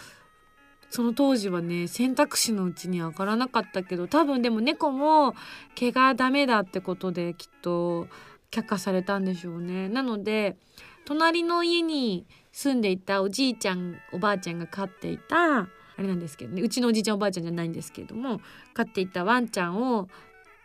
[0.91, 5.35] その当時はね選択肢のうちに上がらなかったけど多分でも猫も
[5.75, 8.09] 毛がダメだってことできっと
[8.51, 9.89] 却下されたんでしょうね。
[9.89, 10.57] なので
[11.05, 18.41] 隣の家に住んでいたおじいちゃんおばあちゃんが飼っていたあれなんですけどねうちのおじいちゃんおばあちゃんじゃないんですけれども
[18.75, 20.09] 飼っていたワンちゃんを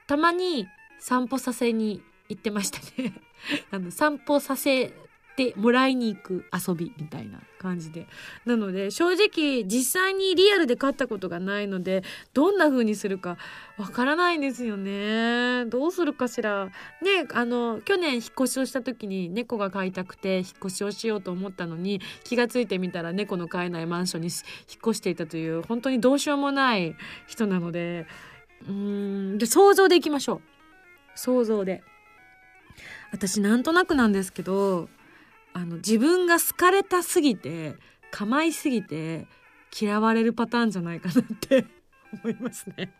[0.07, 0.67] たまに
[0.99, 2.01] 散歩させに
[2.33, 3.13] 行ってましたね。
[3.71, 4.93] あの散歩させ
[5.35, 8.07] てもらいに行く遊びみたいな感じで。
[8.45, 13.37] なので正直実際にリアルで飼ったことがないのでどんな風にするか
[13.77, 15.65] わからないんですよね。
[15.65, 16.65] どうするかしら。
[16.65, 16.71] ね
[17.33, 26.95] あの去年引っ越しをした時に猫が飼いたくて引っ越しをしようと思ったのに気がついてみたら猫の飼えないマンションに引っ越していたという本当にどうしようもない
[27.27, 28.05] 人なので。
[28.67, 30.41] うーんで想像でいきましょう。
[31.15, 31.83] 想像で。
[33.13, 34.89] 私なんとなくなんですけど
[35.54, 37.76] あの自分が好かれたすぎて
[38.12, 39.28] 構いすぎて
[39.80, 41.65] 嫌われるパターンじゃないかなって
[42.23, 42.91] 思いますね。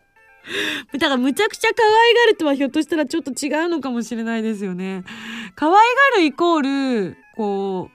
[0.92, 5.02] だからむちゃくちゃ可愛がるとはひょっとしたらちょっと違うのかもしれないですよね。
[5.56, 7.90] 可愛がるイコールこ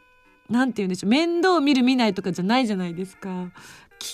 [0.50, 3.52] うなんて言うんでしょう面倒見る見ないとかじゃないじゃないですか。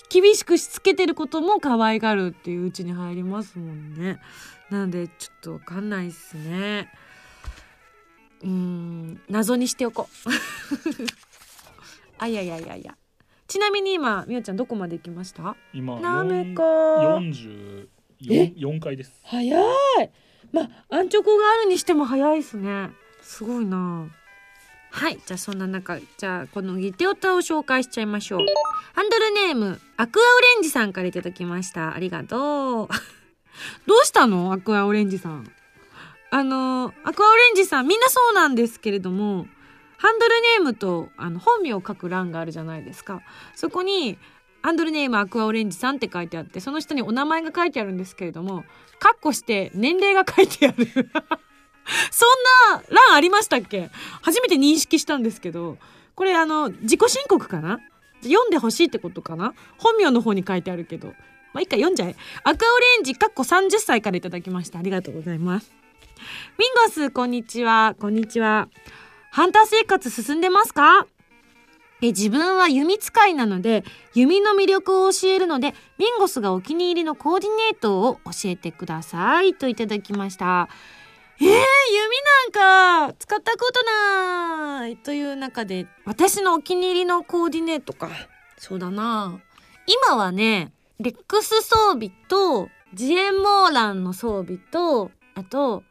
[0.10, 4.20] 厳しくしつけてることも可愛がるっていううちに入りますもんね。
[4.70, 6.90] なのでちょっとわかんないっすね。
[8.42, 10.30] うーん謎にしておこう。
[12.18, 12.96] あいやいやいやいや。
[13.48, 15.56] ちなみに今みおちゃんどこまで行きました？
[15.74, 16.64] 今なめこ
[17.20, 17.88] 44
[18.32, 19.14] え？4回です。
[19.24, 19.66] 早い。
[20.52, 22.90] まあ安直があるにしても早いですね。
[23.22, 24.08] すごいな。
[24.92, 28.40] はいじゃあそんな中じゃあこのギテオタを紹介しちゃいましょう。
[28.94, 31.94] ハンドルネームアクアオレンジさんからいただきました。
[31.94, 32.88] ありがとう。
[33.86, 34.54] どうしたの？
[34.54, 35.52] アクアオレンジさん
[36.36, 39.48] あのアクアオレンジさんみんなそうなんですけれども
[39.98, 43.22] ハンドルネームとあの本名を書く欄があるじゃないですか
[43.56, 44.18] そこに
[44.62, 48.66] ハンドルネームアクアオレンジさんって書いてあってその下にお名前が書いてあるんですけれども
[49.00, 50.86] カッコして年齢が書いてある
[52.12, 52.30] そん
[52.74, 53.90] な欄ありましたっけ？
[54.22, 55.78] 初めて認識したんですけど
[56.16, 57.80] これあの自己申告かな？
[58.24, 59.54] 読んでほしいってことかな？
[59.78, 61.14] 本名の方に書いてあるけど
[61.54, 62.18] まあ、一回読んじゃえ。
[62.44, 64.78] アクアオレンジ、かっこ30歳からいただきました。
[64.78, 65.85] ありがとうございます。
[66.58, 67.96] ミンゴス、こんにちは。
[68.00, 68.70] こんにちは。
[69.32, 71.08] ハンター生活進んでますか？
[72.02, 79.54] え自分は弓使いなので、弓の魅力を教えるので、ミンゴスがお気に入りのコーディネートを教えてください。
[79.54, 80.70] といただきました。
[81.40, 81.56] えー、弓
[82.54, 88.10] なんか使ったことないという中で、私のお気に入りのコーディネートか。
[88.58, 89.38] そうだな
[89.86, 95.84] 今はね、レックス装備と、ジエンモーランの装備と、あと、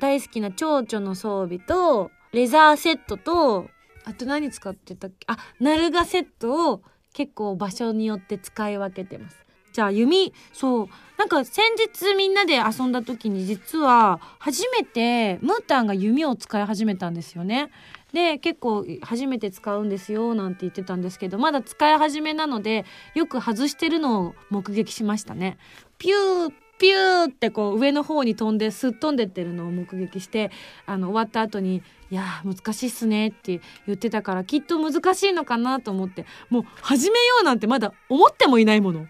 [0.00, 3.68] 大好きな蝶々の装備と、レザーセットと、
[4.04, 5.26] あと何使ってたっけ？
[5.28, 6.82] あ、ナルガセットを
[7.12, 9.36] 結構場所によって使い分けてます。
[9.72, 10.88] じゃあ弓、そう。
[11.16, 17.70] なんか先日みんなで遊んだ時に実は初めてムータンが弓を使い始めたんですよね。
[18.12, 22.84] で結構初めて使うんですよなんて言ってたんですけどまだ使い始めなので
[23.14, 25.58] よく外してるのを目撃しましたね。
[25.98, 30.50] ピューピューってこう上の方に飛んですっ飛んでってるのを目撃して
[30.86, 39.00] あの終わった後に「いやー難しいっすね」って言ってたからきっと難しいのかなと思ってもう始めようなんてまだ思ってもいないもの。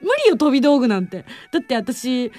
[0.00, 1.24] 無理よ飛び道具なんて。
[1.50, 2.30] だって私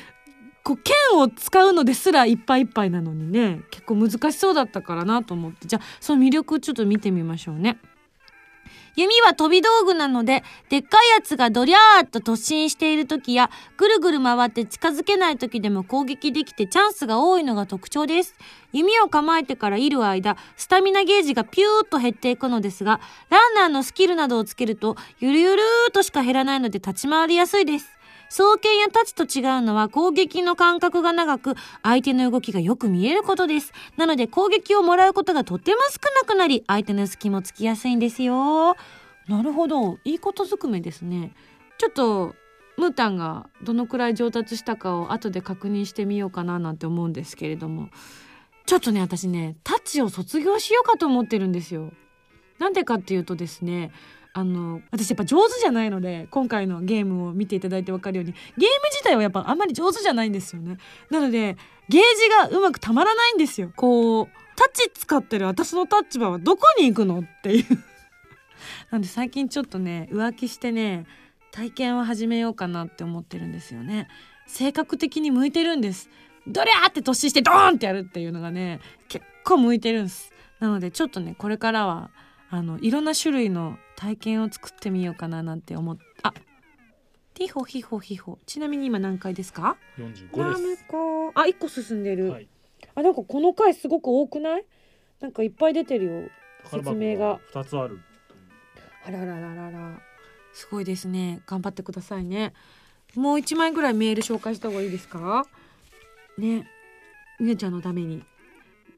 [0.63, 5.67] こう剣を使うのですらいっぱいいっぱいなのにね結構難しそうだったからなと思って。
[5.67, 7.77] じゃあその魅力ちょっと見てみましょうね。
[8.97, 18.33] 弓は飛び道具なので、でっかいやつがドリャーっと突進している時や、ぐるぐる回って近づけない時でも攻撃できてチャンスが多いのが特徴です。
[18.73, 27.96] 弓を構えてからいる間、スタミナゲージがピューっと減っていくのですが、ランナーのスキルなどをつけると、ゆるゆるーっとしか減らないので立ち回りやすいです。
[28.29, 33.73] 双剣や太刀と違うのは攻撃の間隔が長く相手の動きがよく見えることです。
[33.95, 38.75] なので攻撃をもらうことがとても少なくなり相手の隙もつきやすいんですよ。
[39.27, 39.97] なるほど。
[40.03, 41.33] いいことずくめですね。
[41.77, 42.35] ちょっと
[42.77, 47.89] ムータンがどのくらい上達したかを後で確認してみようかななんて思うんですけれども。
[48.65, 51.91] ちょっとね、私ね、タッチを卒業しようかと思ってるんですよ。
[52.59, 53.91] なんでかっていうとですね、
[54.37, 60.77] あの、私やっぱ上手じゃないので、今回のゲームを見ていただいてわかるように、ゲーム自体はやっぱあんまり上手じゃないんですよね。
[61.09, 61.57] なので、
[61.89, 63.71] ゲージがうまくたまらないんですよ。
[63.75, 67.65] こう、タッチ使ってる私の立場はどこに行くのっていう。
[68.91, 71.07] なんで最近ちょっとね、浮気してね、
[71.51, 74.07] 体験を始めようかなって思ってるんですよね。
[74.45, 76.11] 性格的に向いてるんです。
[76.45, 80.31] ドリャーって突進してドーンってやるっていうのがね、結構向いてるんです。
[80.59, 82.11] なのでちょっとね、これからは、
[82.51, 86.33] あの、いろんな種類の体験を作ってみようかななんて思っ、あ、
[87.35, 88.37] ヒホヒホヒホ。
[88.45, 92.31] ちなみに今何回ですか？45なめですこあ、1個進んでる。
[92.31, 92.47] はい
[92.95, 94.65] あ、なんかこの回すごく多くない？
[95.19, 96.29] なんかいっぱい出てるよ。
[96.69, 97.99] 説明が2つある
[99.05, 99.99] あららららら。
[100.53, 101.41] すごいですね。
[101.47, 102.53] 頑張ってくださいね。
[103.15, 105.45] もう一枚ぐらいメール紹介した方がいいですか？
[106.37, 106.69] ね。
[107.39, 108.23] みゆちゃんのために。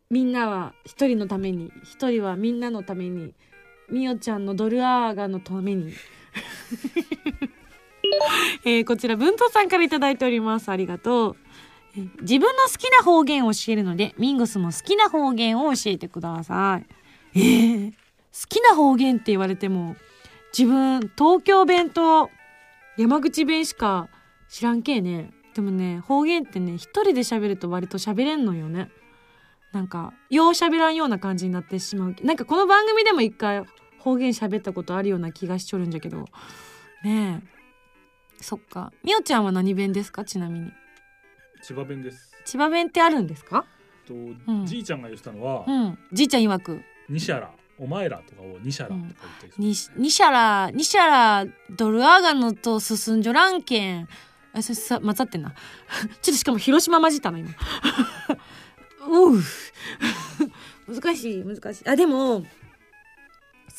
[0.09, 1.71] みんなは一人のために。
[1.83, 3.33] 一人はみんなのために。
[3.91, 5.93] みよちゃんのドルアーガのために。
[8.65, 10.69] えーこちら文藤さんからいただいております。
[10.69, 11.35] ありがとう。
[11.95, 16.85] えー自分の好きな方言を教えるので、ミンゴスも好きな方言を教えてください。
[17.35, 17.95] えー、好
[18.47, 19.95] きな方言って言われても、
[20.57, 22.29] 自分、東京弁と
[22.97, 24.09] 山口弁しか
[24.49, 25.31] 知らんけえね。
[25.53, 28.89] でもね、方言ってね、一人で喋ると割と喋れんのよね。
[29.71, 32.15] なんか、よう喋らんような感じになってしまう。
[32.23, 33.65] なんかこの番組でも一回
[33.99, 36.25] 方言喋ったことあるような気がしちょるんじゃけど。
[37.03, 38.41] ねえ。
[38.41, 38.91] そっか。
[39.03, 40.25] みおちゃんは何弁ですか？
[40.25, 40.71] ちなみに。
[41.61, 43.65] 千葉弁です千葉弁ってあるんですか？
[44.07, 45.99] と、んじいちゃんが言ってたのはうん。
[46.13, 46.81] じいちゃん曰く。
[47.09, 54.07] 「ニシャラお前ら」とかを「ニシャラ」とか言ったりする、に、にしゃら、にしゃら、ドルアーガノと進んじょらんけん。
[54.53, 55.51] あ、それさ、混ざってんな。
[55.53, 57.51] ちょっとしかも広島混じったの、今。
[59.09, 59.41] うう。
[60.87, 62.45] 難しい難しいあでも好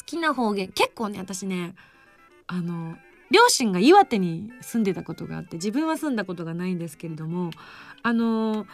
[0.07, 1.74] きな方言結構ね私ね
[2.47, 2.97] あの
[3.31, 7.51] 両親が岩手に住んでたことがあって自分は住んだことがないんですけれども
[8.03, 8.66] あの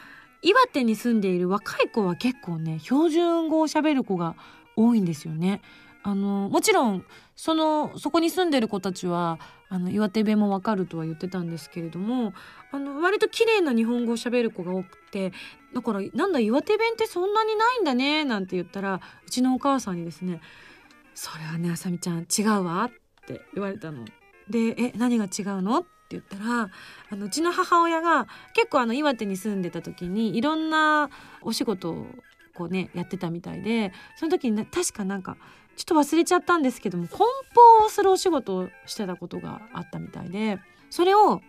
[0.43, 4.37] 岩手に住んでいる若い子は結構ね標準語を喋る子が
[4.77, 5.63] 多いんですよね。
[6.07, 7.05] あのもちろん
[7.35, 12.33] そのそこに住んでる子たちはあの岩手弁もわかるとは言ってたんですけれども
[12.71, 15.33] あの割と綺麗な日本語を喋る子が多くて
[15.75, 20.41] だからなんだ岩手弁ってそんなにないんだねなんて言ったらうちのお母さんにですね
[21.13, 22.91] 「それはねあさみちゃん違うわ」っ
[23.27, 24.05] て言われたの。
[24.49, 26.71] で「え何が違うの?」って言ったら
[27.11, 31.11] あのうちの母親が結構あの岩手に住んでた時にいろんな
[31.43, 32.07] お仕事を
[32.55, 35.37] こうねやってたみたいでその時に、確かなんか
[35.77, 37.19] ちょっと忘れちゃったんですけども梱
[37.55, 40.59] 包をするお仕事をしてたことがあったみたいで
[40.91, 41.43] それを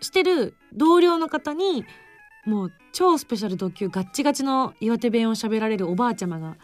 [0.00, 1.84] してる同僚の方に
[2.44, 6.56] もう超スペシャル特急ガッチガチの岩手弁を喋られるおばあちゃまが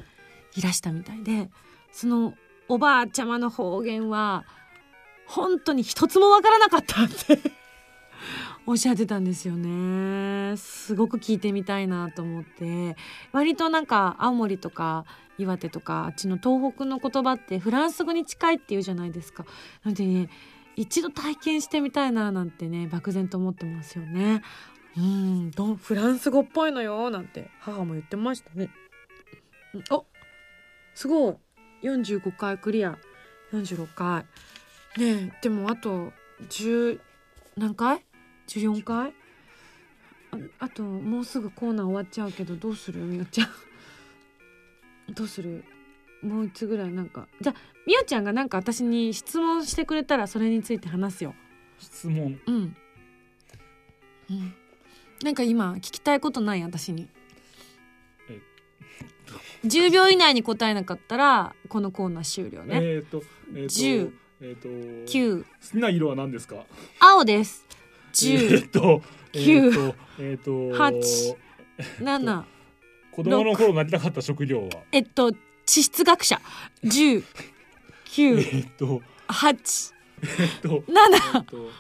[0.57, 1.51] いらしたみたいで
[1.93, 2.35] その
[2.69, 4.45] おばあちゃまの方言は
[5.27, 7.39] 本当に一つもわからなかったって
[8.67, 12.97] おっしゃってたんですよねすごく聞いてみたいなと思って
[13.33, 15.05] 割となんか青森とか
[15.39, 19.45] 岩手とかあっちの東北の言葉ってフランス語に近いっていうじゃないですか。
[19.83, 20.29] なのでね
[20.77, 24.43] 一度体験してみたいななんてね漠然と思ってますよね。
[24.97, 28.71] うんどフランス語っぽいのよなんて母も言ってましたね。
[29.91, 30.05] お
[30.95, 31.41] すご
[31.83, 32.97] い45回クリア
[33.53, 34.25] 46回
[34.97, 36.13] ねでもあと
[36.49, 37.01] 10
[37.57, 38.05] 何回
[38.49, 39.13] ?14 回？
[40.33, 43.01] ああともうすぐコーナー終わっちゃうけどどうする？
[43.03, 43.49] みよちゃん。
[45.15, 45.65] どうする？
[46.23, 47.29] もう一つぐらいなんか？
[47.41, 51.35] じゃあみおちゃんがなんか私に質問してくれたらそれについて話すよ。
[51.79, 52.41] 質問？
[52.47, 52.77] うん。
[54.31, 54.55] うん。
[55.23, 56.63] なんか今聞きたいことない？
[56.63, 57.09] 私に。
[58.29, 58.41] え
[59.65, 63.23] 10秒以内に答えなかったらこのコーナー終了ね、えっ、と
[63.55, 63.69] えっ、と。
[63.75, 66.57] 10えっ、と9好きな色は何ですか？
[67.01, 67.65] 青です。
[67.71, 69.67] え10っ、と九。
[69.67, 71.37] えっ、とえっ、と八。
[72.01, 72.45] 7
[73.13, 74.83] 子供の頃なりたかった職業は？
[74.93, 75.33] えっと
[75.67, 76.41] 地質学者。
[76.85, 77.23] 10
[78.07, 81.71] 9えっ、と8えっ、と7えっ、と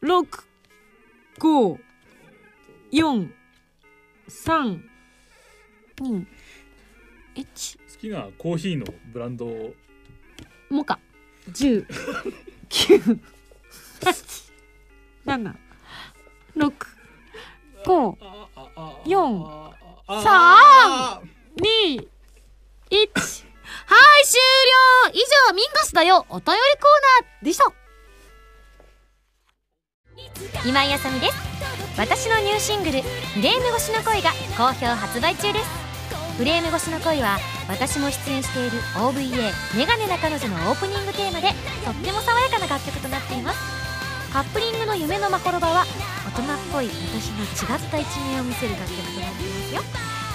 [0.00, 0.44] 六。
[1.38, 1.78] 五。
[2.92, 3.30] 四。
[4.28, 4.82] 三。
[6.00, 6.26] 二。
[7.34, 7.78] 一。
[7.78, 9.74] 好きなコーヒーのブランドを。
[10.70, 10.98] モカ
[11.52, 11.86] 十
[12.68, 12.98] 九
[14.02, 15.56] 八七
[16.54, 16.72] 六
[17.86, 18.18] 五
[19.04, 21.22] 四三
[21.56, 21.94] 二
[22.90, 23.10] 一
[23.86, 25.12] はい終了。
[25.12, 26.26] 以上ミンゴスだよ。
[26.28, 26.54] お便りコー
[27.22, 27.72] ナーでした。
[30.66, 31.34] 今井あさみです。
[31.96, 33.02] 私のニューシングル
[33.34, 35.79] 「フレーム越しの恋」が好評発売中です。
[36.36, 41.52] フレーム越しの恋は私も出演している OVA「メガネな彼女」のオープニングテーマで
[41.84, 43.58] とっても爽やかな楽曲となっています。
[44.32, 45.84] カップリングの夢のまほろばは
[46.24, 49.82] 大人っぽい私の違った一面を見せる楽曲となっていますよ。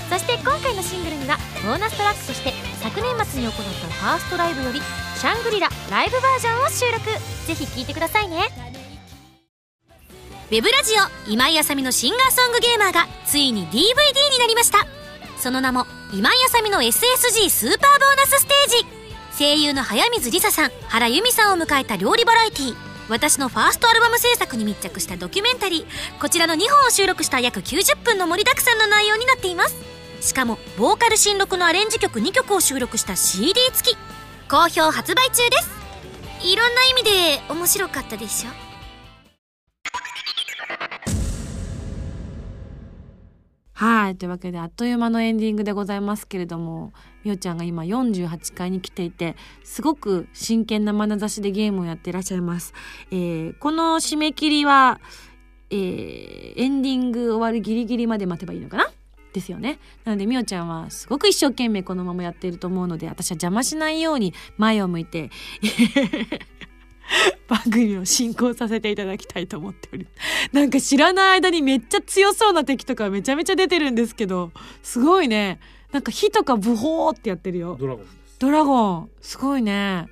[0.10, 4.82] そして今回のシングルにはボーナストラックとして昨年末に行ったファーストライブより
[5.18, 7.06] 「シャングリラ」ライブバージョンを収録。
[7.48, 8.50] ぜひ聴いてくださいね。
[10.52, 10.94] ウェブラジ
[11.28, 13.74] オ今井あさみのシンガーソングゲーマーがついに DVD
[14.32, 14.86] になりました。
[15.38, 18.86] その名も今井あさみの SSG スーパーボーナスステージ。
[19.38, 22.76] 声優の早水梨沙さん原由美さんを迎えた料理バラエティー。
[23.10, 26.20] 私のファーストアルバム制作に密着したドキュメンタリー。
[26.20, 29.76] こちらの2本を収録した約90分の盛りだくさんの内容になっています。
[30.22, 33.98] しかもボーカル新録のアレンジ曲2曲を収録した CD 付き。
[34.50, 35.70] 好評発売中です。
[36.44, 38.50] いろんな意味で面白かったでしょ？
[43.78, 44.16] はい。
[44.16, 46.94] というわけであっという間のエンディングでございますけれども
[47.26, 52.74] みおちゃんが今48階に来ていてすごく真剣な眼差しでゲームをやっていらっしゃいます、
[53.12, 55.02] えーこの締め切りは、
[55.70, 58.90] えーエンディング終わるギリギリまで待てばいいのかな？
[59.34, 59.80] ですよね。
[60.06, 65.30] なのでみおちゃんはすごく一生懸命このままやっていると思うので私は邪魔しないように前を向いて
[67.48, 70.08] 番組を進行させていただきたいと思っており
[70.52, 74.52] なんか知らない間にめっちゃ強そうな敵とかめちゃめちゃ出てるんですけど
[74.84, 75.60] すごいね。
[75.92, 77.78] なんか火とかブホーってやってるよ。
[77.80, 78.36] ドラゴンです。
[78.40, 79.10] ドラゴン。
[79.22, 80.08] すごいね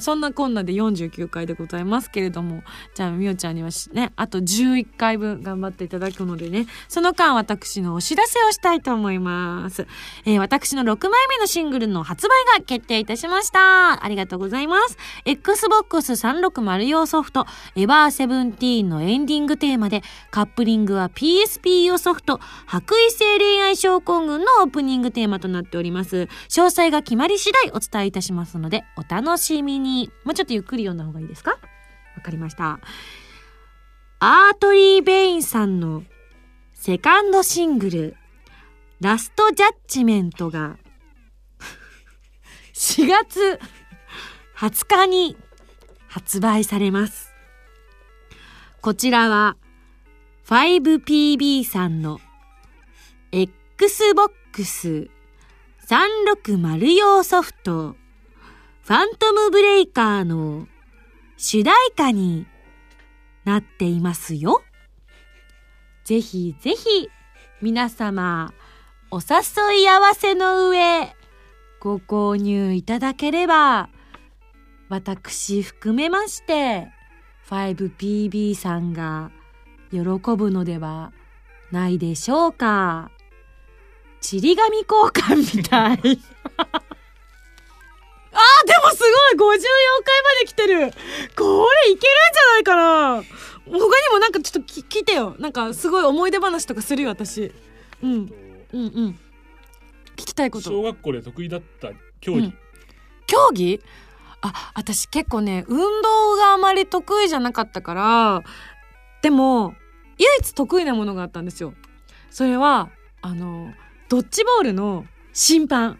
[0.00, 2.62] そんなこんなで49回でございますけれども、
[2.94, 9.86] じゃあ、みおちゃんにはしね、あと11回分頑張っていただくのでね、その間私のお知らせをしたいと思います。
[10.24, 14.04] えー私の6枚目のシングルの発売が決定いたしました。
[14.04, 14.96] ありがとうございます。
[15.24, 26.28] Xbox 360用ソフト、エヴァーセブンティーンのエンディングテーマで、カップリングは PSP 用ソフト、白衣性恋愛症候群のオープニングテーマとなっております。
[26.48, 30.10] 詳細が決まり次第お伝えいたしますので、お楽しみに。
[30.24, 31.52] もうちょっとゆっくり読んだ方がいいですか？
[32.16, 32.80] わかりました。
[34.18, 36.02] アートリー・ベインさんの
[36.72, 38.16] セカンドシングル、
[39.00, 40.78] ラストジャッジメントが
[42.74, 43.60] 4月
[44.56, 45.36] 20日に
[46.08, 47.30] 発売されます。
[48.80, 49.56] こちらは
[50.46, 52.20] 5PB さんの
[53.32, 55.10] Xbox
[55.88, 57.96] 360用ソフト
[58.86, 60.68] ファントムブレイカーの
[61.36, 62.46] 主題歌に
[63.44, 64.62] なっていますよ。
[66.04, 67.10] ぜひぜひ
[67.60, 68.54] 皆様
[69.10, 71.12] お誘い合わせの上
[71.80, 73.88] ご購入いただければ
[74.88, 76.86] 私含めまして
[77.48, 79.32] 5PB さんが
[79.90, 79.98] 喜
[80.36, 81.12] ぶのでは
[81.72, 83.10] ないでしょうか。
[84.20, 86.20] ちり紙交換みたい。
[88.36, 89.02] あー、でもす
[89.38, 89.62] ごい !54
[90.04, 90.92] 回まで来てる
[91.36, 93.24] これいけるんじゃないかな
[93.64, 93.80] 他に
[94.12, 95.34] もなんかちょっとき聞いてよ。
[95.38, 97.52] なんかすごい思い出話とかするよ、私。
[98.02, 98.12] うん。
[98.12, 98.30] うん
[98.72, 99.18] うん。
[100.14, 100.70] 聞きたいこと。
[100.70, 102.58] 小学校で得意だった競技、うん
[103.26, 103.80] 競技？
[104.42, 108.42] あ私結構ね運動があまり得意じゃなかったから
[109.22, 109.74] でも
[110.18, 111.74] 唯一得意なものがあったんですよ
[112.30, 112.90] それは
[113.22, 113.72] あの
[114.08, 115.98] ドッジボールの審判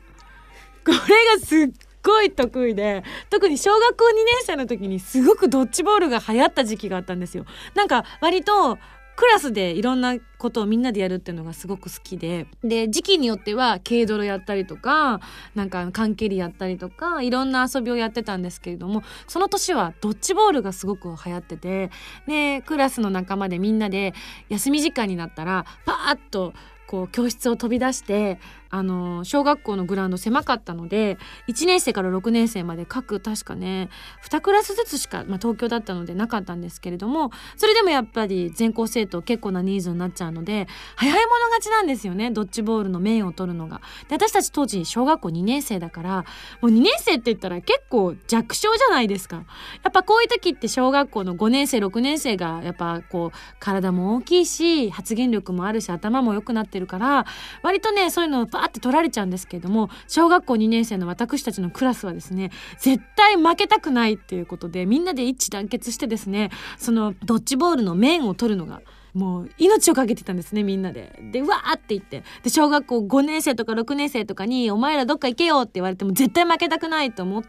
[0.85, 0.97] これ
[1.41, 1.71] がすっ
[2.07, 7.45] ごい得意で特に小学校2年生の時にすごくドッジボールが流行った時期があったんですよ。
[7.75, 8.79] なんか割と
[9.17, 12.47] クラスでいろんなことをみんなでやるっていうのがすごく好きで。
[12.63, 15.21] で時期によっては軽泥やったりとか
[15.55, 21.91] なんか缶蹴りやったりとかいろんな遊びをやってたんですけれどもその年はドッジボールがすごく流行ってて
[22.29, 24.13] でクラスの仲間でみんなで
[24.51, 26.53] 休み時間になったらパーッと
[26.87, 28.39] こう教室を飛び出して
[28.71, 33.89] あの小学校のグラウンド狭かったので1年生から6年生まで各確かね
[34.29, 43.81] 2クラスずつしか、まあ、東京だったのでなかったんですけれどもそれでもやっぱり全校生徒結構な人数になっちゃうので早い者勝ちなんですよねドッジボールの面を取るのが。
[44.09, 46.25] で私たち当時小学校2年生だから
[46.61, 49.45] もう2年生って言ったら結構弱小じゃないですか。
[49.83, 57.27] やっぱこういう時って小学校の5年生6年生がやっぱこう体も大きいし発言力もあるし頭も良くなってるから
[57.63, 68.81] 割とねそういうのをパーって取られちゃうんですけれども小学校2年生の私たちのクラスはですね絶対負けたくないっていうことでみんなで一致団結してですねそのドッジボールの面を取るのが
[69.17, 71.19] もう命をかけてたんですねみんなで。
[71.33, 77.49] でうわーって言ってで小学校5年生とか6年生とかに「お前らどっか行けよ」って言われても絶対負けたくないと思って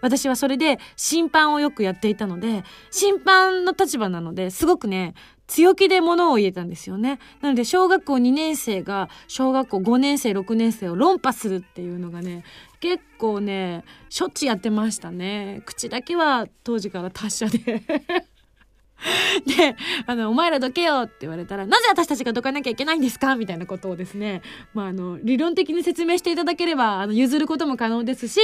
[0.00, 5.14] 私はそれで審判をよくやっていたので審判の立場なのですごくね
[5.46, 7.18] 強気で物を言えたんですよね。
[7.40, 12.44] なので小学校2年生が小学校5年生6年生を論破するっていうのがね
[12.80, 15.62] 結構ねしょっちゅうやってましたね。
[15.66, 17.82] 口だけは当時から達者で。
[19.46, 19.76] で、
[20.06, 23.36] あの、お前らどけよって言われたら、なぜ私たちがどかなきゃいけないんですか？
[23.36, 24.42] みたいなことをですね、
[24.72, 28.40] まあ、あの、理論的に説明していただければ、あの、譲ることも可能ですし、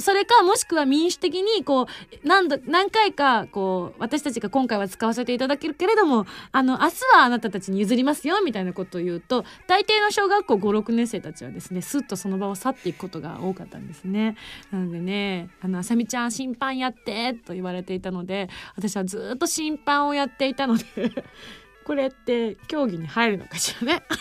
[0.00, 1.86] それか、もしくは民主的に、こう、
[2.26, 14.36] 何度、何回か、こう、私たちが今回は使わせていただけるけれども、あの、明日はあなたたちに譲りますよ、みたいなことを言うと、大抵の小学校5、6年生たちはですね、スッとその場を去っていくことが多かったんですね。
[14.70, 20.84] なのでね、あの、あさみちゃん審判やって、と言われていたので、私はずっと審判をやっていたので
[21.84, 24.02] これって競技に入るのかしらね。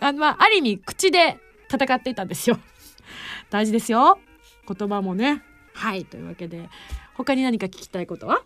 [0.00, 1.38] あまあある意味口で
[1.72, 2.58] 戦っていたんですよ。
[3.50, 4.18] 大事ですよ。
[4.66, 5.42] 言葉もね。
[5.74, 6.04] はい。
[6.04, 6.68] というわけで
[7.14, 8.42] 他に何か聞きたいことは？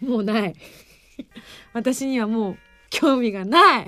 [0.00, 0.54] もうない。
[1.72, 2.58] 私にはもう
[2.90, 3.86] 興味がない。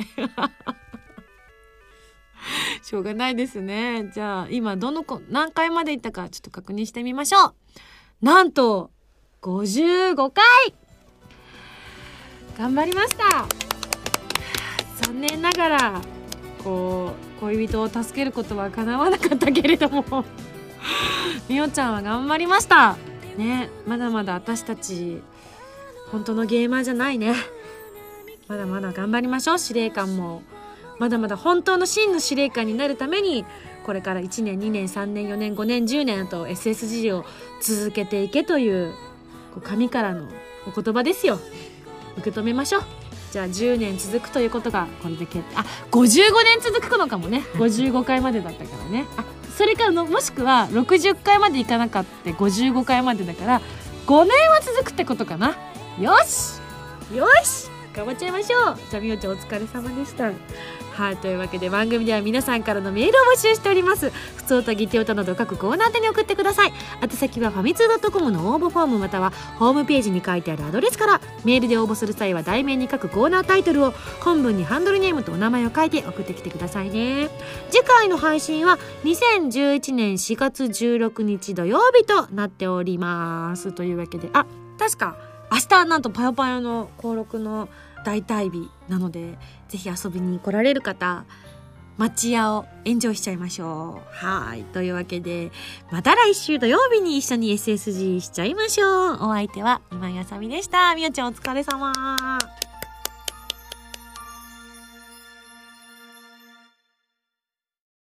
[2.83, 4.11] しょうがないですね。
[4.13, 7.55] じゃあ今どの子何回まで行ったかちょっと確認してみましょう。
[8.21, 8.91] なんと
[9.43, 10.45] 55回。
[12.59, 13.47] 頑張りました。
[15.01, 16.01] 残念ながら
[16.63, 20.27] こう恋人を助けることは叶わなかったけれども。
[21.49, 22.99] みおちゃんは頑張りました。
[23.39, 25.23] ねまだまだ私たち
[26.11, 27.35] 本当のゲーマーじゃないね。
[28.47, 29.59] まだまだ頑張りましょう。
[29.59, 30.43] 司令官も。
[30.99, 33.47] まだまだ本当の真の司令官になるために
[33.87, 37.25] これから1年2年3年4年5年10年と SSG を
[37.63, 38.93] 続けていけという
[39.55, 40.29] こう神からの
[40.67, 41.39] お言葉ですよ。
[42.19, 42.83] 受け止めましょう。
[43.33, 45.57] じゃあ10年続くということがこれで決定。
[45.57, 46.11] あ55
[46.45, 47.45] 年続くのかもね。
[47.55, 49.07] 55回までだったからね。
[49.17, 49.25] あ
[49.57, 52.31] それからのもしくは60回までいかなかった。
[52.31, 53.61] 55回までだから
[54.07, 55.57] 5年は続くってことかな。
[55.99, 56.61] よし。
[57.15, 57.69] よし。
[57.95, 58.79] 頑張っちゃいましょう。
[58.91, 60.31] じゃあみおちゃんお疲れ様でした
[60.93, 64.11] はいというわけで番組では皆さんからのメールを募集しております。
[64.11, 66.73] 普通とギテオタなど各コーナー宛に送ってください。
[67.03, 71.21] 宛先はファミツー .com の応募フォームまたはホームページに書いてあるアドレスから。
[71.45, 77.29] メールで応募する際は題名に書くコーナータイトルを本文にハンドルネームとお名前を書いて送ってきてくださいね。
[77.71, 83.73] 次回の配信は2011年4月16日土曜日となっております。
[83.73, 84.47] というわけであ
[84.79, 85.17] 確か
[85.53, 87.69] 明日なんとぱよぱよの登録の
[88.05, 89.39] 大退日なので
[89.69, 91.25] ぜひ遊びに来られる方
[91.97, 94.27] 町屋をエンジョイしちゃいましょう。
[94.27, 94.65] はい。
[94.65, 95.51] というわけで
[95.93, 99.15] また来週土曜日に一緒に SSG しちゃいましょう。
[99.17, 100.95] お相手は今井あさみでした。
[100.95, 101.93] みおちゃんお疲れ様